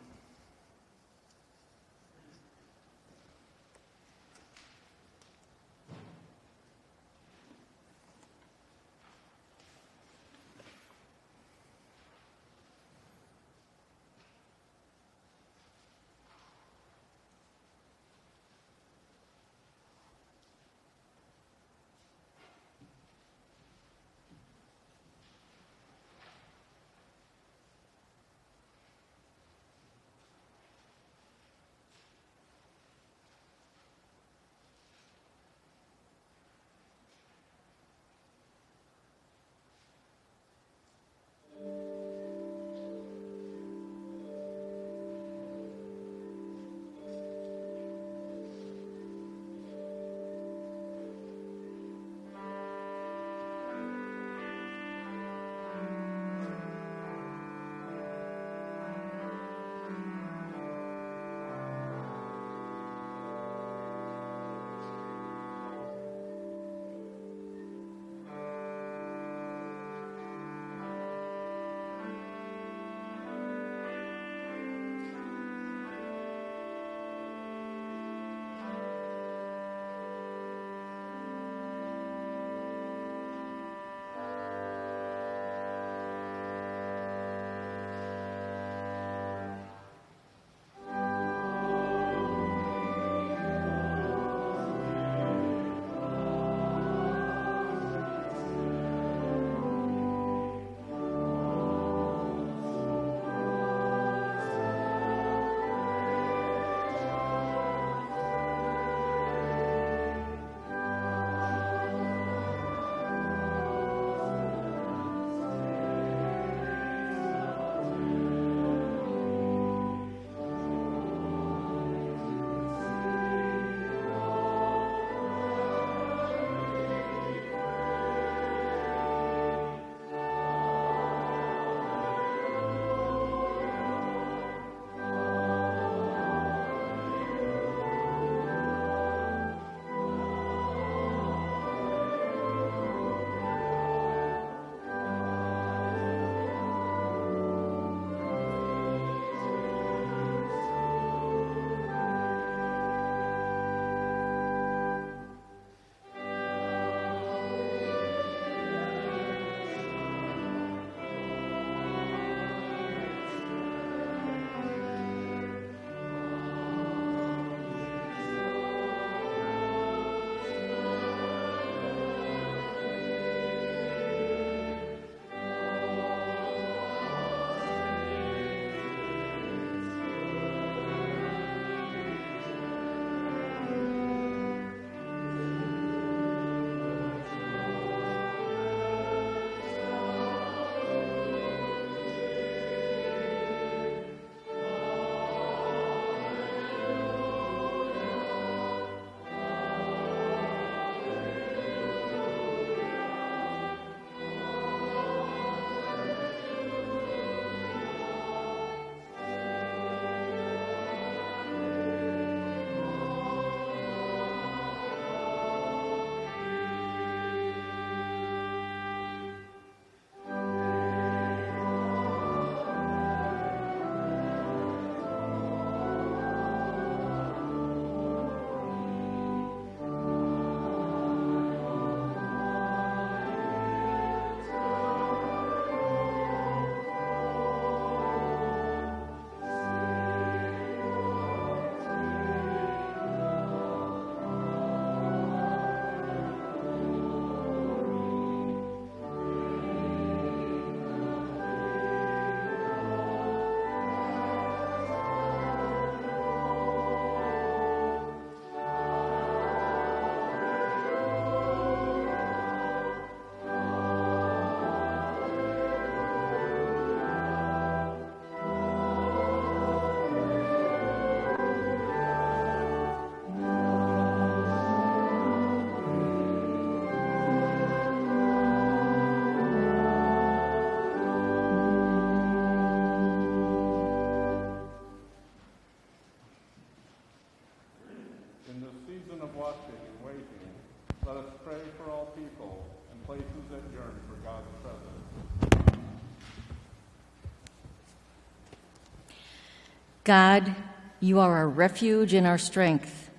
God, 300.11 300.57
you 300.99 301.21
are 301.21 301.37
our 301.37 301.49
refuge 301.49 302.15
and 302.15 302.27
our 302.27 302.37
strength, 302.37 303.11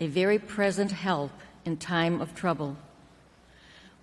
a 0.00 0.06
very 0.06 0.38
present 0.38 0.90
help 0.90 1.32
in 1.66 1.76
time 1.76 2.22
of 2.22 2.34
trouble. 2.34 2.78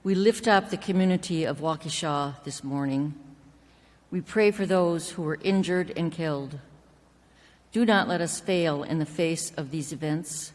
We 0.04 0.14
lift 0.14 0.48
up 0.48 0.70
the 0.70 0.78
community 0.78 1.46
of 1.46 1.62
Waukesha 1.62 2.36
this 2.44 2.64
morning. 2.64 3.16
We 4.12 4.22
pray 4.22 4.52
for 4.52 4.68
those 4.68 5.10
who 5.10 5.24
were 5.24 5.40
injured 5.42 5.94
and 5.98 6.12
killed. 6.12 6.60
Do 7.72 7.88
not 7.88 8.08
let 8.08 8.22
us 8.22 8.40
fail 8.40 8.84
in 8.84 9.00
the 9.00 9.06
face 9.08 9.52
of 9.58 9.72
these 9.72 9.92
events. 9.92 10.54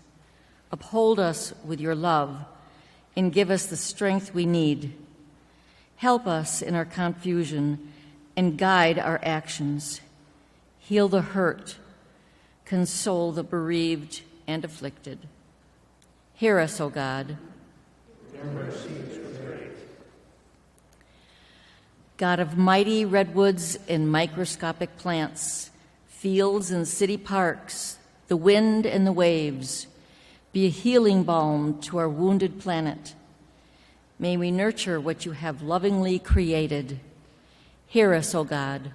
Uphold 0.71 1.19
us 1.19 1.53
with 1.65 1.81
your 1.81 1.97
love 1.97 2.45
and 3.17 3.33
give 3.33 3.51
us 3.51 3.67
the 3.67 3.77
strength 3.77 4.33
we 4.33 4.47
need. 4.47 4.93
Help 5.97 6.29
us 6.29 6.63
in 6.63 6.77
our 6.77 6.85
confusion 6.85 7.93
and 8.37 8.57
guide 8.57 9.01
our 9.01 9.19
actions. 9.25 10.01
Heal 10.89 11.09
the 11.09 11.23
hurt, 11.23 11.79
console 12.65 13.33
the 13.33 13.43
bereaved 13.43 14.23
and 14.47 14.65
afflicted. 14.65 15.19
Hear 16.35 16.61
us, 16.61 16.81
O 16.81 16.91
God. 16.91 17.39
God 22.17 22.39
of 22.39 22.57
mighty 22.57 23.05
redwoods 23.05 23.77
and 23.89 24.13
microscopic 24.13 24.97
plants, 24.97 25.71
fields 26.07 26.71
and 26.71 26.87
city 26.87 27.17
parks, 27.17 27.99
the 28.29 28.37
wind 28.37 28.87
and 28.87 29.05
the 29.05 29.13
waves, 29.13 29.89
be 30.53 30.67
a 30.67 30.71
healing 30.71 31.25
balm 31.25 31.81
to 31.81 31.99
our 31.99 32.09
wounded 32.09 32.61
planet. 32.61 33.17
May 34.21 34.37
we 34.37 34.53
nurture 34.53 35.01
what 35.01 35.27
you 35.27 35.33
have 35.33 35.63
lovingly 35.63 36.21
created. 36.21 37.01
Hear 37.89 38.15
us, 38.15 38.37
O 38.37 38.45
God. 38.45 38.93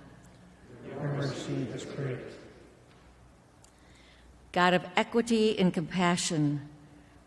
Your 1.02 1.12
mercy 1.14 1.68
is 1.74 1.86
great. 1.86 2.18
God 4.52 4.74
of 4.74 4.84
equity 4.96 5.58
and 5.58 5.74
compassion, 5.74 6.68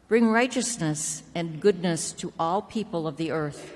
bring 0.09 0.29
righteousness 0.29 1.23
and 1.35 1.61
goodness 1.61 2.13
to 2.13 2.33
all 2.39 2.63
people 2.63 3.07
of 3.07 3.17
the 3.17 3.31
earth. 3.31 3.73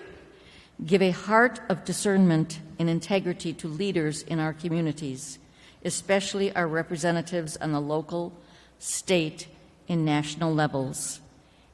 Give 0.85 1.03
a 1.03 1.11
heart 1.11 1.61
of 1.69 1.85
discernment 1.85 2.61
and 2.79 2.89
integrity 2.89 3.53
to 3.55 3.67
leaders 3.67 4.23
in 4.23 4.39
our 4.39 4.53
communities, 4.53 5.39
especially 5.85 6.55
our 6.55 6.69
representatives 6.69 7.57
on 7.57 7.73
the 7.73 7.81
local, 7.81 8.33
state, 8.79 9.49
and 9.89 10.05
national 10.05 10.55
levels. 10.55 11.21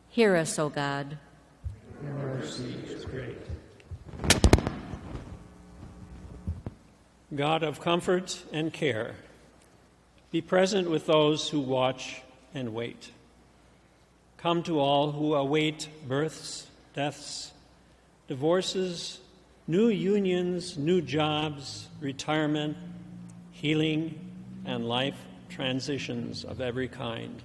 Hear 0.09 0.37
us, 0.37 0.59
O 0.59 0.71
God. 0.71 1.19
Your 2.03 2.13
mercy 2.13 2.77
is 2.87 3.05
great. 3.05 3.37
God 7.37 7.63
of 7.63 7.81
comfort 7.81 8.43
and 8.53 8.73
care, 8.73 9.15
be 10.31 10.41
present 10.41 10.89
with 10.89 11.07
those 11.07 11.49
who 11.49 11.61
watch 11.61 12.23
and 12.55 12.75
wait. 12.75 13.11
Come 14.37 14.63
to 14.65 14.79
all 14.79 15.13
who 15.13 15.35
await 15.35 15.89
births, 16.07 16.69
deaths, 16.95 17.53
divorces, 18.29 19.19
new 19.67 19.89
unions, 19.89 20.77
new 20.79 21.01
jobs, 21.01 21.89
retirement, 22.01 22.77
healing, 23.51 24.19
and 24.65 24.89
life 24.89 25.19
transitions 25.49 26.45
of 26.45 26.61
every 26.61 26.89
kind. 26.89 27.43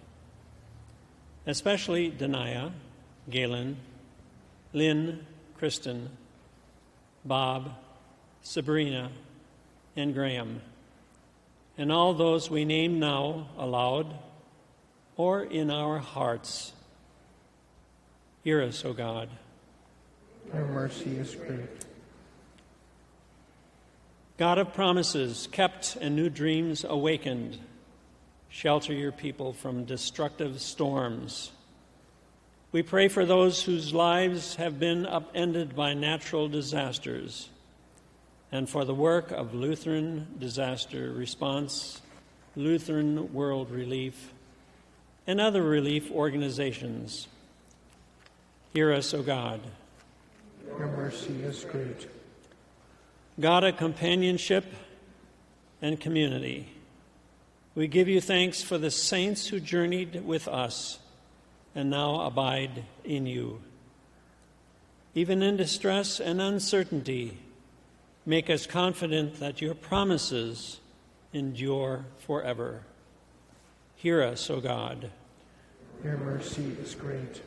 Especially 1.48 2.10
Denia, 2.10 2.72
Galen, 3.30 3.78
Lynn, 4.74 5.26
Kristen, 5.58 6.10
Bob, 7.26 7.72
Sabrina, 8.42 9.10
and 10.00 10.14
Graham, 10.14 10.62
and 11.78 11.92
all 11.92 12.14
those 12.14 12.50
we 12.50 12.66
name 12.66 13.00
now 13.00 13.50
aloud 13.58 14.16
or 15.18 15.44
in 15.44 15.70
our 15.70 16.00
hearts. 16.00 16.72
Hear 18.44 18.64
us, 18.64 18.84
O 18.86 18.94
God. 18.94 19.30
Your 20.54 20.66
mercy 20.66 21.18
is 21.18 21.36
great. 21.36 21.60
God 24.38 24.58
of 24.58 24.74
promises, 24.74 25.50
kept 25.52 25.98
and 25.98 26.16
new 26.16 26.30
dreams 26.30 26.86
awakened, 26.86 27.58
shelter 28.48 28.94
your 28.94 29.12
people 29.12 29.52
from 29.52 29.84
destructive 29.84 30.62
storms. 30.62 31.52
We 32.72 32.84
pray 32.84 33.10
for 33.10 33.26
those 33.26 33.64
whose 33.64 33.94
lives 33.94 34.56
have 34.56 34.80
been 34.80 35.06
upended 35.06 35.76
by 35.76 35.94
natural 35.94 36.48
disasters 36.48 37.50
and 38.52 38.70
for 38.70 38.86
the 38.86 38.94
work 38.94 39.32
of 39.32 39.54
Lutheran 39.54 40.28
Disaster 40.40 41.12
Response, 41.12 42.02
Lutheran 42.56 43.34
World 43.34 43.70
Relief, 43.70 44.32
and 45.28 45.40
other 45.40 45.62
relief 45.62 46.12
organizations. 46.12 47.28
Hear 48.74 48.92
us, 48.92 49.14
O 49.14 49.22
God. 49.22 49.62
Your 50.66 50.88
mercy 50.88 51.34
is 51.44 51.66
great. 51.66 52.08
God 53.40 53.64
of 53.64 53.78
companionship 53.78 54.66
and 55.82 56.00
community, 56.00 56.70
we 57.76 57.88
give 57.88 58.08
you 58.08 58.20
thanks 58.20 58.62
for 58.62 58.78
the 58.78 58.92
saints 58.92 59.48
who 59.48 59.60
journeyed 59.60 60.26
with 60.26 60.48
us 60.48 61.00
and 61.76 61.90
now 61.90 62.22
abide 62.22 62.84
in 63.04 63.26
you. 63.26 63.62
Even 65.16 65.42
in 65.42 65.58
distress 65.58 66.20
and 66.20 66.42
uncertainty, 66.42 67.38
make 68.30 68.48
us 68.48 68.68
confident 68.68 69.40
that 69.40 69.60
your 69.60 69.74
promises 69.74 70.80
endure 71.34 72.06
forever. 72.20 72.84
Hear 73.96 74.22
us, 74.22 74.52
O 74.52 74.62
God. 74.62 75.10
Your 76.04 76.16
mercy 76.18 76.78
is 76.80 76.94
great. 76.94 77.42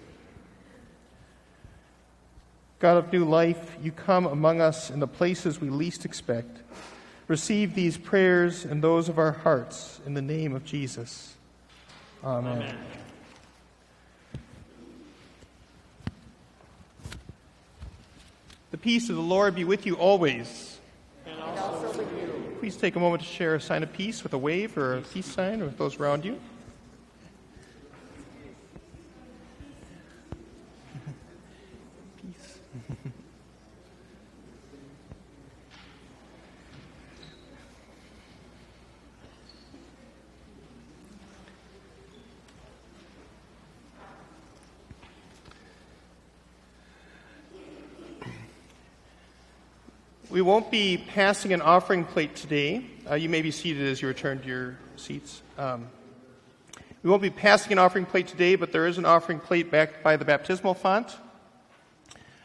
God 2.80 2.96
of 2.96 3.12
new 3.12 3.24
life, 3.24 3.76
you 3.80 3.92
come 3.92 4.26
among 4.26 4.60
us 4.60 4.90
in 4.90 4.98
the 4.98 5.06
places 5.06 5.60
we 5.60 5.70
least 5.70 6.04
expect. 6.04 6.58
Receive 7.28 7.76
these 7.76 7.96
prayers 7.96 8.64
and 8.64 8.82
those 8.82 9.08
of 9.08 9.20
our 9.20 9.30
hearts 9.30 10.00
in 10.04 10.14
the 10.14 10.20
name 10.20 10.52
of 10.52 10.64
Jesus. 10.64 11.36
Amen. 12.24 12.54
Amen. 12.54 12.78
The 18.72 18.78
peace 18.78 19.10
of 19.10 19.16
the 19.16 19.22
Lord 19.22 19.54
be 19.54 19.64
with 19.64 19.84
you 19.84 19.96
always. 19.96 20.80
And 21.26 21.38
also 21.38 21.41
with 21.41 21.41
you. 21.41 21.41
Please 22.60 22.76
take 22.76 22.94
a 22.96 23.00
moment 23.00 23.22
to 23.22 23.28
share 23.28 23.56
a 23.56 23.60
sign 23.60 23.82
of 23.82 23.92
peace 23.92 24.22
with 24.22 24.32
a 24.32 24.38
wave 24.38 24.76
or 24.78 24.98
a 24.98 25.02
peace 25.02 25.26
sign 25.26 25.60
with 25.60 25.76
those 25.78 25.98
around 25.98 26.24
you. 26.24 26.38
We 50.32 50.40
won't 50.40 50.70
be 50.70 50.96
passing 50.96 51.52
an 51.52 51.60
offering 51.60 52.06
plate 52.06 52.34
today. 52.34 52.86
Uh, 53.06 53.16
you 53.16 53.28
may 53.28 53.42
be 53.42 53.50
seated 53.50 53.86
as 53.86 54.00
you 54.00 54.08
return 54.08 54.40
to 54.40 54.48
your 54.48 54.78
seats. 54.96 55.42
Um, 55.58 55.88
we 57.02 57.10
won't 57.10 57.20
be 57.20 57.28
passing 57.28 57.72
an 57.72 57.78
offering 57.78 58.06
plate 58.06 58.28
today, 58.28 58.54
but 58.54 58.72
there 58.72 58.86
is 58.86 58.96
an 58.96 59.04
offering 59.04 59.40
plate 59.40 59.70
backed 59.70 60.02
by 60.02 60.16
the 60.16 60.24
baptismal 60.24 60.72
font 60.72 61.14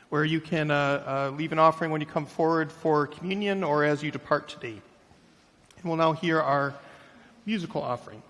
where 0.10 0.26
you 0.26 0.42
can 0.42 0.70
uh, 0.70 1.30
uh, 1.32 1.36
leave 1.38 1.54
an 1.54 1.60
offering 1.60 1.90
when 1.90 2.02
you 2.02 2.08
come 2.08 2.26
forward 2.26 2.74
for 2.74 3.08
communion 3.08 3.64
or 3.64 3.86
as 3.86 4.04
you 4.04 4.12
depart 4.12 4.50
today. 4.50 4.82
And 5.78 5.86
we'll 5.86 5.96
now 5.96 6.12
hear 6.12 6.42
our 6.42 6.74
musical 7.46 7.82
offering. 7.82 8.22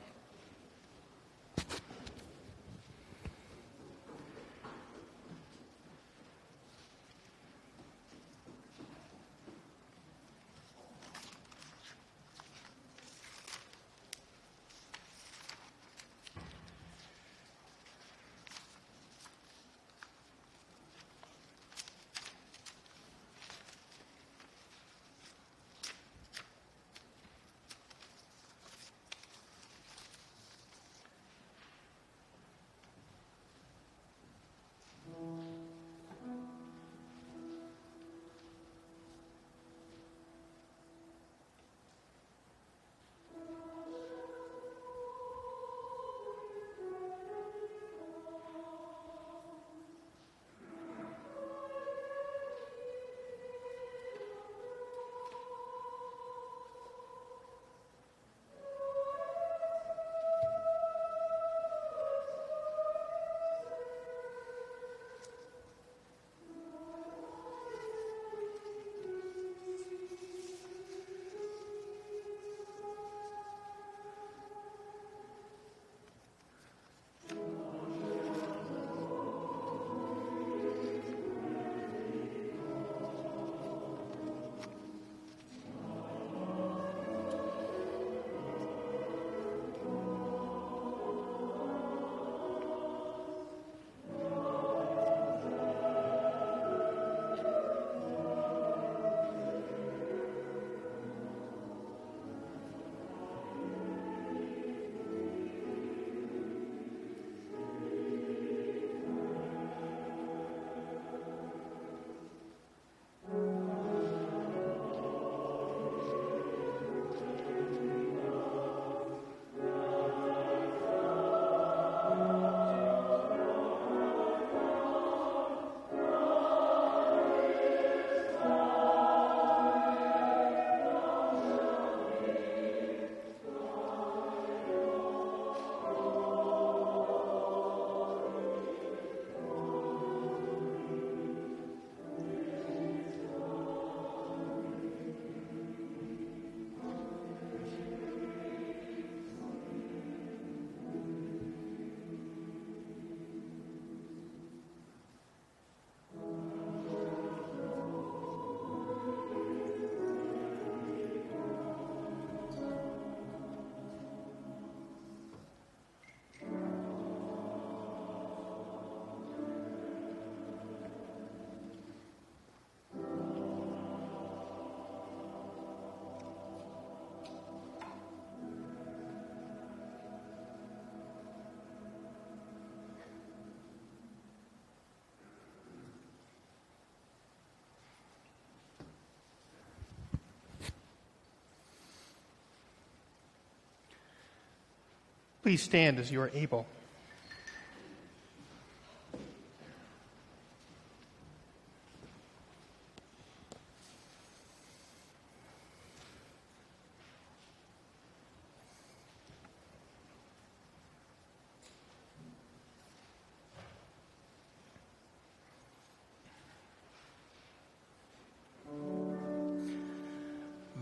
Please 195.48 195.64
stand 195.64 195.98
as 195.98 196.12
you 196.12 196.20
are 196.20 196.30
able. 196.34 196.68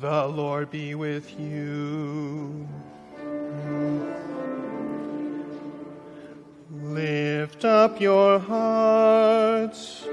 The 0.01 0.26
Lord 0.26 0.72
be 0.72 0.95
with 0.95 1.39
you. 1.39 2.14
Up 7.86 8.02
your 8.02 8.40
hearts. 8.40 10.08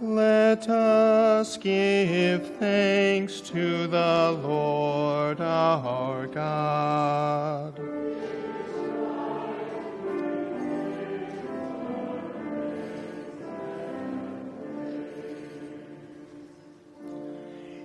Let 0.00 0.66
us 0.66 1.58
give 1.58 2.56
thanks 2.56 3.42
to 3.42 3.86
the 3.86 4.40
Lord 4.42 5.42
our 5.42 6.26
God. 6.26 7.78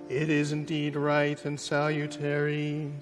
It 0.08 0.30
is 0.30 0.52
indeed 0.52 0.96
right 0.96 1.44
and 1.44 1.60
salutary 1.60 2.92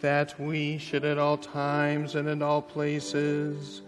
that 0.00 0.38
we 0.38 0.78
should 0.78 1.04
at 1.04 1.18
all 1.18 1.36
times 1.36 2.14
and 2.14 2.28
in 2.28 2.42
all 2.42 2.62
places 2.62 3.82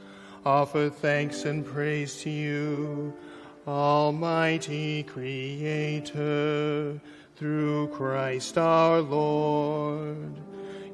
offer 0.45 0.89
thanks 0.89 1.45
and 1.45 1.65
praise 1.67 2.23
to 2.23 2.31
you, 2.31 3.15
Almighty 3.67 5.03
Creator, 5.05 6.19
through 7.37 7.89
Christ 7.89 8.57
our 8.59 9.01
Lord. 9.01 10.35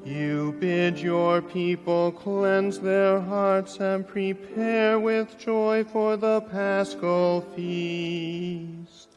You 0.05 0.55
bid 0.61 0.99
your 0.99 1.43
people 1.43 2.13
cleanse 2.13 2.79
their 2.79 3.21
hearts 3.21 3.81
and 3.81 4.07
prepare 4.07 5.01
with 5.01 5.37
joy 5.39 5.85
for 5.85 6.17
the 6.17 6.43
paschal 6.43 7.41
feast. 7.57 9.09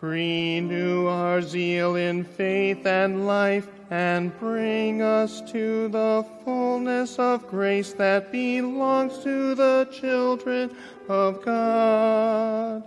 Renew 0.00 1.06
our 1.08 1.42
zeal 1.42 1.96
in 1.96 2.24
faith 2.24 2.86
and 2.86 3.26
life 3.26 3.68
and 3.90 4.38
bring 4.38 5.02
us 5.02 5.40
to 5.50 5.88
the 5.88 6.24
fullness 6.44 7.18
of 7.18 7.46
grace 7.48 7.92
that 7.94 8.30
belongs 8.30 9.18
to 9.18 9.54
the 9.56 9.88
children 9.90 10.74
of 11.08 11.42
God. 11.44 12.84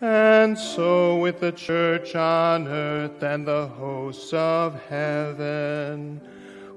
And 0.00 0.58
so, 0.58 1.16
with 1.20 1.40
the 1.40 1.52
church 1.52 2.14
on 2.16 2.66
earth 2.68 3.22
and 3.22 3.46
the 3.46 3.68
hosts 3.68 4.32
of 4.34 4.74
heaven, 4.88 6.20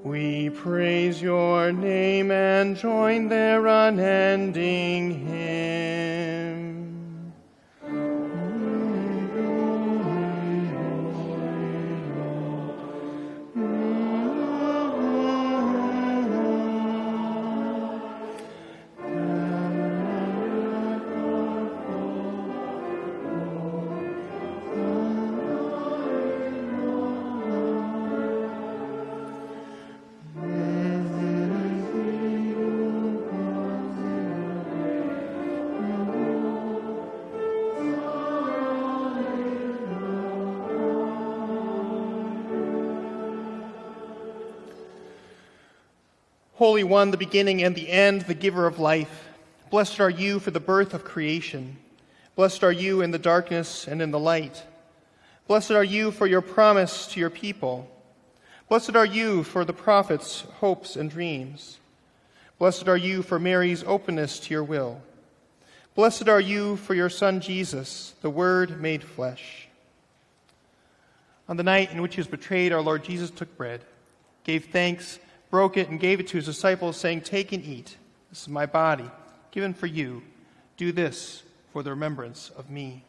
we 0.03 0.51
praise 0.51 1.21
your 1.21 1.73
name 1.73 2.31
and 2.31 2.77
join 2.77 3.27
their 3.27 3.67
unending 3.67 5.27
hymn. 5.27 6.68
One, 46.89 47.11
the 47.11 47.17
beginning 47.17 47.61
and 47.61 47.75
the 47.75 47.87
end, 47.87 48.23
the 48.23 48.33
giver 48.33 48.65
of 48.65 48.79
life, 48.79 49.29
blessed 49.69 49.99
are 49.99 50.09
you 50.09 50.39
for 50.39 50.49
the 50.49 50.59
birth 50.59 50.95
of 50.95 51.05
creation. 51.05 51.77
Blessed 52.35 52.63
are 52.63 52.71
you 52.71 53.01
in 53.01 53.11
the 53.11 53.19
darkness 53.19 53.87
and 53.87 54.01
in 54.01 54.09
the 54.09 54.17
light. 54.17 54.63
Blessed 55.47 55.69
are 55.69 55.83
you 55.83 56.09
for 56.09 56.25
your 56.25 56.41
promise 56.41 57.05
to 57.07 57.19
your 57.19 57.29
people. 57.29 57.87
Blessed 58.69 58.95
are 58.95 59.05
you 59.05 59.43
for 59.43 59.63
the 59.63 59.73
prophets' 59.73 60.45
hopes 60.61 60.95
and 60.95 61.11
dreams. 61.11 61.77
Blessed 62.57 62.87
are 62.87 62.97
you 62.97 63.21
for 63.21 63.37
Mary's 63.37 63.83
openness 63.83 64.39
to 64.39 64.53
your 64.55 64.63
will. 64.63 64.99
Blessed 65.93 66.27
are 66.27 66.41
you 66.41 66.75
for 66.75 66.95
your 66.95 67.09
Son 67.09 67.39
Jesus, 67.39 68.15
the 68.21 68.31
Word 68.31 68.81
made 68.81 69.03
flesh. 69.03 69.67
On 71.47 71.55
the 71.55 71.61
night 71.61 71.91
in 71.91 72.01
which 72.01 72.15
he 72.15 72.21
was 72.21 72.27
betrayed, 72.27 72.73
our 72.73 72.81
Lord 72.81 73.03
Jesus 73.03 73.29
took 73.29 73.55
bread, 73.57 73.81
gave 74.43 74.65
thanks, 74.65 75.19
broke 75.49 75.77
it, 75.77 75.89
and 75.89 75.99
gave 75.99 76.19
it 76.19 76.27
to 76.29 76.37
his 76.37 76.45
disciples, 76.45 76.97
saying, 76.97 77.21
Take 77.21 77.51
and 77.51 77.63
eat. 77.63 77.97
This 78.29 78.43
is 78.43 78.49
my 78.49 78.65
body, 78.65 79.09
given 79.51 79.73
for 79.73 79.87
you. 79.87 80.23
Do 80.77 80.91
this 80.91 81.43
for 81.73 81.83
the 81.83 81.89
remembrance 81.89 82.51
of 82.57 82.69
me. 82.69 83.03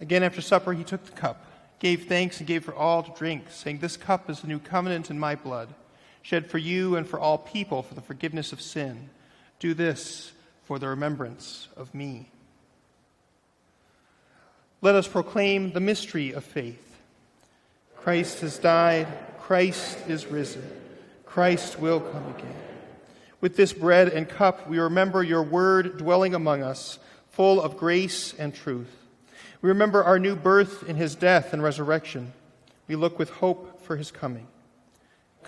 Again, 0.00 0.22
after 0.22 0.40
supper, 0.40 0.72
he 0.72 0.84
took 0.84 1.04
the 1.04 1.12
cup, 1.12 1.44
gave 1.80 2.06
thanks, 2.06 2.38
and 2.38 2.46
gave 2.46 2.64
for 2.64 2.74
all 2.74 3.02
to 3.02 3.12
drink, 3.18 3.44
saying, 3.50 3.78
This 3.78 3.96
cup 3.96 4.30
is 4.30 4.40
the 4.40 4.46
new 4.48 4.58
covenant 4.58 5.10
in 5.10 5.18
my 5.18 5.34
blood, 5.34 5.74
shed 6.22 6.50
for 6.50 6.58
you 6.58 6.96
and 6.96 7.08
for 7.08 7.18
all 7.18 7.38
people 7.38 7.82
for 7.82 7.94
the 7.94 8.00
forgiveness 8.00 8.52
of 8.52 8.60
sin. 8.60 9.10
Do 9.58 9.74
this 9.74 10.32
for 10.64 10.78
the 10.78 10.88
remembrance 10.88 11.68
of 11.76 11.94
me. 11.94 12.28
Let 14.80 14.94
us 14.94 15.08
proclaim 15.08 15.72
the 15.72 15.80
mystery 15.80 16.30
of 16.30 16.44
faith. 16.44 17.00
Christ 17.96 18.40
has 18.40 18.58
died, 18.58 19.08
Christ 19.48 20.06
is 20.06 20.26
risen, 20.26 20.62
Christ 21.24 21.78
will 21.78 22.00
come 22.00 22.26
again. 22.36 22.54
With 23.40 23.56
this 23.56 23.72
bread 23.72 24.08
and 24.08 24.28
cup, 24.28 24.68
we 24.68 24.78
remember 24.78 25.22
your 25.22 25.42
word 25.42 25.96
dwelling 25.96 26.34
among 26.34 26.62
us, 26.62 26.98
full 27.30 27.58
of 27.58 27.78
grace 27.78 28.34
and 28.34 28.54
truth. 28.54 28.94
We 29.62 29.70
remember 29.70 30.04
our 30.04 30.18
new 30.18 30.36
birth 30.36 30.86
in 30.86 30.96
his 30.96 31.14
death 31.14 31.54
and 31.54 31.62
resurrection. 31.62 32.34
We 32.88 32.96
look 32.96 33.18
with 33.18 33.30
hope 33.30 33.80
for 33.80 33.96
his 33.96 34.10
coming. 34.10 34.46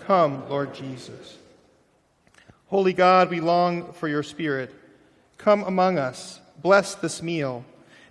Come, 0.06 0.48
Lord 0.48 0.72
Jesus. 0.72 1.36
Holy 2.68 2.94
God, 2.94 3.28
we 3.28 3.40
long 3.40 3.92
for 3.92 4.08
your 4.08 4.22
Spirit. 4.22 4.74
Come 5.36 5.62
among 5.64 5.98
us. 5.98 6.40
Bless 6.62 6.94
this 6.94 7.22
meal. 7.22 7.66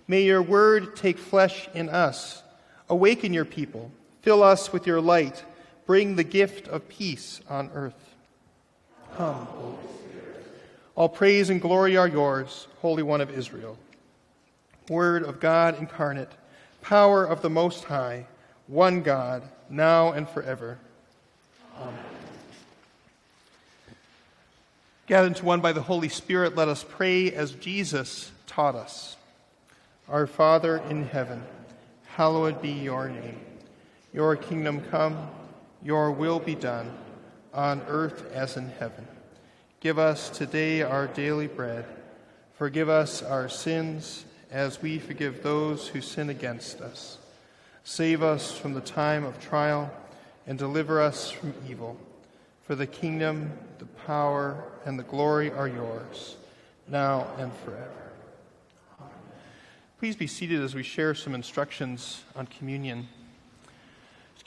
May 0.06 0.22
your 0.22 0.40
word 0.40 0.94
take 0.94 1.18
flesh 1.18 1.68
in 1.74 1.88
us. 1.88 2.44
Awaken 2.88 3.34
your 3.34 3.44
people. 3.44 3.90
Fill 4.20 4.44
us 4.44 4.72
with 4.72 4.86
your 4.86 5.00
light. 5.00 5.42
Bring 5.90 6.14
the 6.14 6.22
gift 6.22 6.68
of 6.68 6.88
peace 6.88 7.40
on 7.48 7.68
earth. 7.74 8.14
Come, 9.16 9.44
Holy 9.46 9.76
Spirit. 9.98 10.46
All 10.94 11.08
praise 11.08 11.50
and 11.50 11.60
glory 11.60 11.96
are 11.96 12.06
yours, 12.06 12.68
Holy 12.80 13.02
One 13.02 13.20
of 13.20 13.36
Israel. 13.36 13.76
Word 14.88 15.24
of 15.24 15.40
God 15.40 15.80
incarnate, 15.80 16.30
power 16.80 17.24
of 17.24 17.42
the 17.42 17.50
Most 17.50 17.82
High, 17.82 18.28
one 18.68 19.02
God, 19.02 19.42
now 19.68 20.12
and 20.12 20.28
forever. 20.28 20.78
Amen. 21.76 21.98
Gathered 25.08 25.26
into 25.26 25.44
one 25.44 25.60
by 25.60 25.72
the 25.72 25.82
Holy 25.82 26.08
Spirit, 26.08 26.54
let 26.54 26.68
us 26.68 26.86
pray 26.88 27.32
as 27.32 27.50
Jesus 27.50 28.30
taught 28.46 28.76
us. 28.76 29.16
Our 30.08 30.28
Father 30.28 30.76
in 30.88 31.08
heaven, 31.08 31.42
hallowed 32.14 32.62
be 32.62 32.70
your 32.70 33.08
name. 33.08 33.40
Your 34.12 34.36
kingdom 34.36 34.82
come, 34.82 35.28
your 35.82 36.10
will 36.10 36.38
be 36.38 36.54
done, 36.54 36.92
on 37.52 37.82
earth 37.88 38.30
as 38.32 38.56
in 38.56 38.68
heaven. 38.78 39.06
Give 39.80 39.98
us 39.98 40.30
today 40.30 40.82
our 40.82 41.06
daily 41.06 41.46
bread. 41.46 41.84
Forgive 42.54 42.88
us 42.88 43.22
our 43.22 43.48
sins 43.48 44.24
as 44.50 44.82
we 44.82 44.98
forgive 44.98 45.42
those 45.42 45.88
who 45.88 46.00
sin 46.00 46.28
against 46.28 46.80
us. 46.80 47.18
Save 47.84 48.22
us 48.22 48.52
from 48.52 48.74
the 48.74 48.80
time 48.80 49.24
of 49.24 49.40
trial 49.40 49.90
and 50.46 50.58
deliver 50.58 51.00
us 51.00 51.30
from 51.30 51.54
evil. 51.68 51.96
For 52.66 52.74
the 52.74 52.86
kingdom, 52.86 53.52
the 53.78 53.86
power, 53.86 54.62
and 54.84 54.98
the 54.98 55.04
glory 55.04 55.50
are 55.50 55.66
yours, 55.66 56.36
now 56.86 57.26
and 57.38 57.52
forever. 57.64 58.10
Please 59.98 60.16
be 60.16 60.26
seated 60.26 60.62
as 60.62 60.74
we 60.74 60.82
share 60.82 61.14
some 61.14 61.34
instructions 61.34 62.22
on 62.36 62.46
communion. 62.46 63.08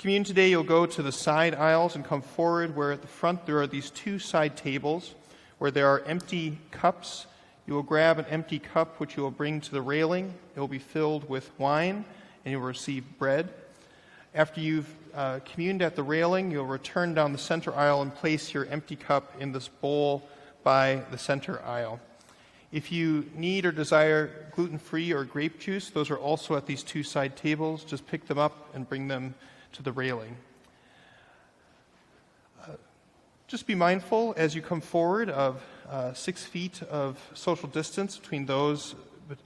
Communion 0.04 0.26
today, 0.26 0.50
you'll 0.50 0.64
go 0.64 0.86
to 0.86 1.02
the 1.02 1.14
side 1.14 1.56
aisles 1.56 1.96
and 1.96 2.04
come 2.04 2.22
forward 2.22 2.76
where 2.76 2.92
at 2.92 3.00
the 3.00 3.08
front 3.08 3.46
there 3.46 3.62
are 3.62 3.68
these 3.68 3.90
two 3.90 4.20
side 4.20 4.58
tables 4.58 5.16
where 5.60 5.72
there 5.72 5.88
are 5.88 6.02
empty 6.02 6.58
cups. 6.72 7.26
You 7.66 7.76
will 7.76 7.84
grab 7.84 8.20
an 8.20 8.26
empty 8.26 8.60
cup 8.60 9.00
which 9.00 9.16
you 9.16 9.24
will 9.24 9.32
bring 9.32 9.62
to 9.62 9.72
the 9.72 9.82
railing. 9.82 10.34
It 10.58 10.60
will 10.60 10.68
be 10.68 10.78
filled 10.78 11.30
with 11.30 11.50
wine 11.58 12.04
and 12.44 12.52
you 12.52 12.60
will 12.60 12.68
receive 12.68 13.06
bread. 13.18 13.48
After 14.36 14.60
you've 14.60 14.94
uh, 15.16 15.40
communed 15.46 15.82
at 15.82 15.96
the 15.96 16.04
railing, 16.04 16.52
you'll 16.52 16.66
return 16.66 17.14
down 17.14 17.32
the 17.32 17.38
center 17.38 17.74
aisle 17.74 18.02
and 18.02 18.14
place 18.14 18.54
your 18.54 18.66
empty 18.66 18.98
cup 18.98 19.32
in 19.40 19.54
this 19.54 19.70
bowl 19.70 20.28
by 20.66 21.04
the 21.12 21.18
center 21.18 21.64
aisle. 21.64 22.02
If 22.74 22.92
you 22.92 23.32
need 23.36 23.66
or 23.66 23.72
desire 23.72 24.50
gluten 24.54 24.80
free 24.80 25.14
or 25.14 25.24
grape 25.24 25.62
juice, 25.62 25.92
those 25.92 26.10
are 26.10 26.18
also 26.18 26.58
at 26.58 26.66
these 26.66 26.84
two 26.84 27.04
side 27.04 27.38
tables. 27.38 27.86
Just 27.86 28.06
pick 28.06 28.28
them 28.28 28.38
up 28.38 28.76
and 28.76 28.86
bring 28.90 29.08
them 29.08 29.36
to 29.74 29.82
the 29.82 29.92
railing. 29.92 30.38
Uh, 32.64 32.72
just 33.48 33.68
be 33.68 33.76
mindful 33.76 34.34
as 34.38 34.56
you 34.56 34.62
come 34.62 34.82
forward 34.82 35.30
of 35.30 35.62
uh, 35.90 36.14
six 36.14 36.44
feet 36.44 36.82
of 36.84 37.20
social 37.34 37.68
distance 37.70 38.18
between 38.18 38.46
those 38.46 38.96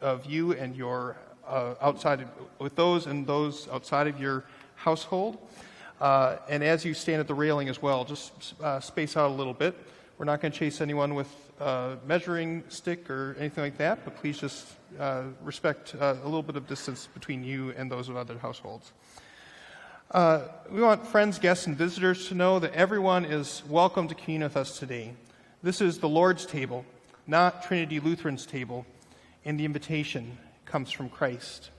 of 0.01 0.25
you 0.25 0.51
and 0.51 0.75
your 0.75 1.17
uh, 1.47 1.75
outside, 1.81 2.27
with 2.59 2.75
those 2.75 3.07
and 3.07 3.25
those 3.25 3.67
outside 3.69 4.07
of 4.07 4.19
your 4.19 4.43
household. 4.75 5.37
Uh, 5.99 6.37
and 6.49 6.63
as 6.63 6.83
you 6.85 6.93
stand 6.93 7.19
at 7.19 7.27
the 7.27 7.33
railing 7.33 7.69
as 7.69 7.81
well, 7.81 8.03
just 8.03 8.53
uh, 8.61 8.79
space 8.79 9.17
out 9.17 9.31
a 9.31 9.33
little 9.33 9.53
bit. 9.53 9.75
We're 10.17 10.25
not 10.25 10.41
going 10.41 10.51
to 10.51 10.57
chase 10.57 10.81
anyone 10.81 11.15
with 11.15 11.29
a 11.59 11.97
measuring 12.05 12.63
stick 12.69 13.09
or 13.09 13.35
anything 13.39 13.63
like 13.63 13.77
that, 13.77 14.03
but 14.03 14.15
please 14.17 14.37
just 14.37 14.67
respect 15.43 15.93
a 15.93 16.13
little 16.23 16.43
bit 16.43 16.55
of 16.55 16.67
distance 16.67 17.07
between 17.13 17.43
you 17.43 17.73
and 17.77 17.89
those 17.91 18.09
of 18.09 18.17
other 18.17 18.37
households. 18.37 18.93
Uh, 20.09 20.47
we 20.71 20.81
want 20.81 21.05
friends, 21.05 21.37
guests, 21.37 21.67
and 21.67 21.75
visitors 21.75 22.29
to 22.29 22.35
know 22.35 22.59
that 22.59 22.73
everyone 22.73 23.25
is 23.25 23.61
welcome 23.67 24.07
to 24.07 24.15
commune 24.15 24.41
with 24.41 24.55
us 24.55 24.79
today. 24.79 25.11
This 25.61 25.81
is 25.81 25.99
the 25.99 26.07
Lord's 26.07 26.45
table, 26.45 26.85
not 27.27 27.63
Trinity 27.63 27.99
Lutheran's 27.99 28.45
table, 28.45 28.85
and 29.43 29.59
the 29.59 29.65
invitation 29.65 30.37
comes 30.63 30.91
from 30.91 31.09
Christ. 31.09 31.71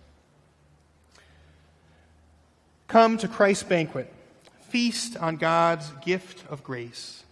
Come 2.86 3.16
to 3.16 3.28
Christ's 3.28 3.62
banquet, 3.62 4.12
feast 4.68 5.16
on 5.16 5.36
God's 5.36 5.90
gift 6.04 6.44
of 6.50 6.62
grace. 6.62 7.24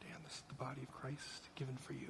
Dan, 0.00 0.18
this 0.22 0.34
is 0.34 0.42
the 0.46 0.54
body 0.54 0.82
of 0.82 0.92
Christ 0.92 1.48
given 1.56 1.76
for 1.78 1.94
you. 1.94 2.07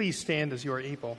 Please 0.00 0.18
stand 0.18 0.54
as 0.54 0.64
you 0.64 0.72
are 0.72 0.80
able. 0.80 1.18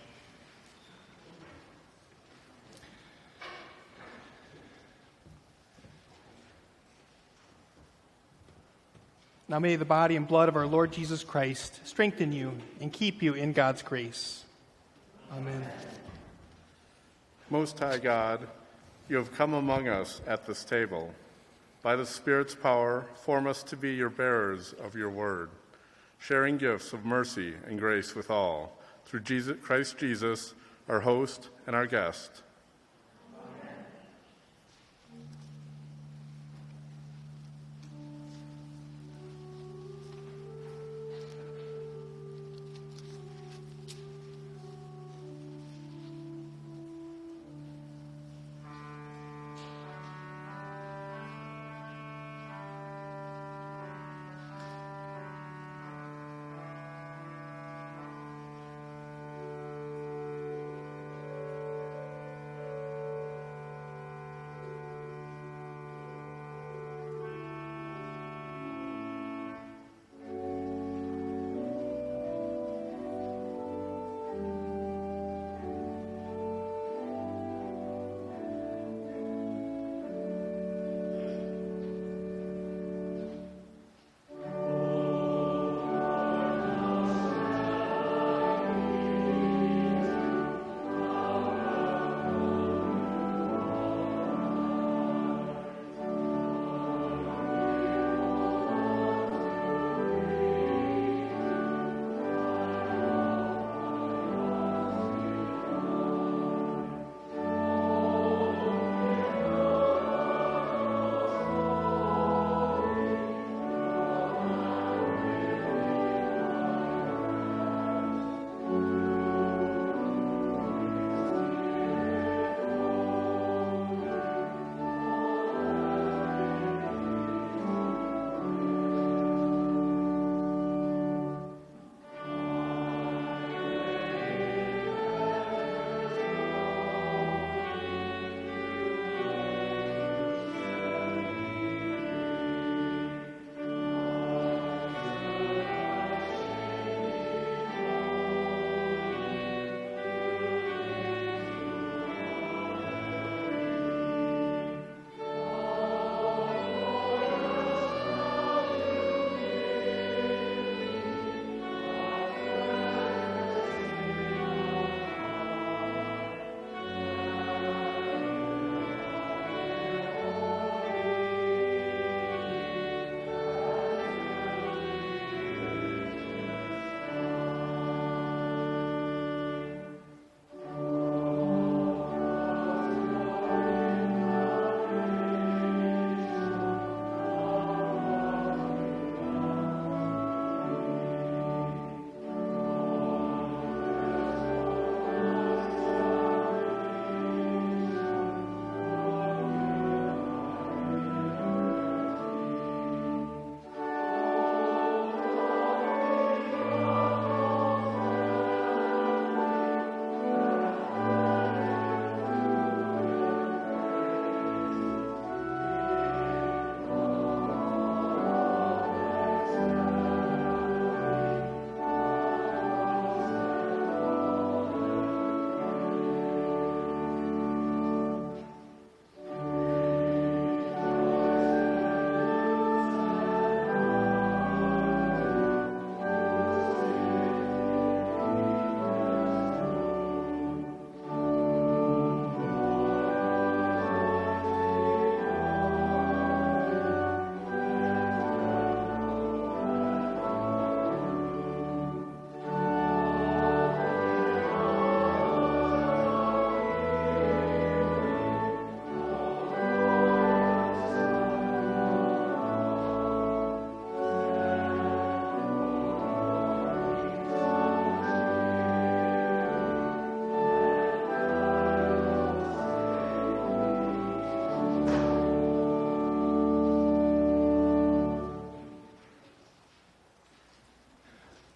Now 9.47 9.59
may 9.59 9.75
the 9.75 9.85
body 9.85 10.15
and 10.15 10.27
blood 10.27 10.49
of 10.49 10.55
our 10.55 10.65
Lord 10.65 10.91
Jesus 10.91 11.23
Christ 11.23 11.79
strengthen 11.83 12.31
you 12.31 12.53
and 12.79 12.91
keep 12.91 13.21
you 13.21 13.35
in 13.35 13.53
God's 13.53 13.83
grace. 13.83 14.45
Amen. 15.31 15.63
Most 17.51 17.77
High 17.77 17.99
God, 17.99 18.47
you 19.07 19.17
have 19.17 19.31
come 19.31 19.53
among 19.53 19.89
us 19.89 20.21
at 20.25 20.47
this 20.47 20.65
table. 20.65 21.13
By 21.83 21.95
the 21.95 22.07
Spirit's 22.07 22.55
power, 22.55 23.05
form 23.25 23.45
us 23.45 23.61
to 23.61 23.77
be 23.77 23.93
your 23.93 24.09
bearers 24.09 24.73
of 24.81 24.95
your 24.95 25.11
word, 25.11 25.51
sharing 26.21 26.55
gifts 26.55 26.93
of 26.93 27.03
mercy 27.03 27.55
and 27.65 27.79
grace 27.79 28.13
with 28.13 28.29
all, 28.29 28.79
through 29.05 29.19
Jesus, 29.19 29.57
Christ 29.59 29.97
Jesus, 29.97 30.53
our 30.87 30.99
host 30.99 31.49
and 31.65 31.75
our 31.75 31.87
guest. 31.87 32.43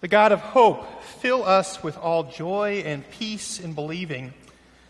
The 0.06 0.10
God 0.10 0.30
of 0.30 0.38
hope, 0.38 1.02
fill 1.02 1.44
us 1.44 1.82
with 1.82 1.98
all 1.98 2.22
joy 2.22 2.84
and 2.86 3.02
peace 3.10 3.58
in 3.58 3.72
believing, 3.72 4.34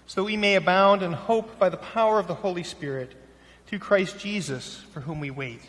so 0.06 0.20
that 0.20 0.26
we 0.26 0.36
may 0.36 0.56
abound 0.56 1.02
in 1.02 1.14
hope 1.14 1.58
by 1.58 1.70
the 1.70 1.78
power 1.78 2.18
of 2.18 2.26
the 2.26 2.34
Holy 2.34 2.62
Spirit, 2.62 3.14
through 3.64 3.78
Christ 3.78 4.18
Jesus, 4.18 4.84
for 4.92 5.00
whom 5.00 5.18
we 5.20 5.30
wait. 5.30 5.62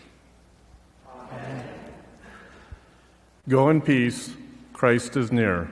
Go 3.47 3.69
in 3.69 3.79
peace. 3.79 4.33
Christ 4.73 5.15
is 5.15 5.31
near. 5.31 5.69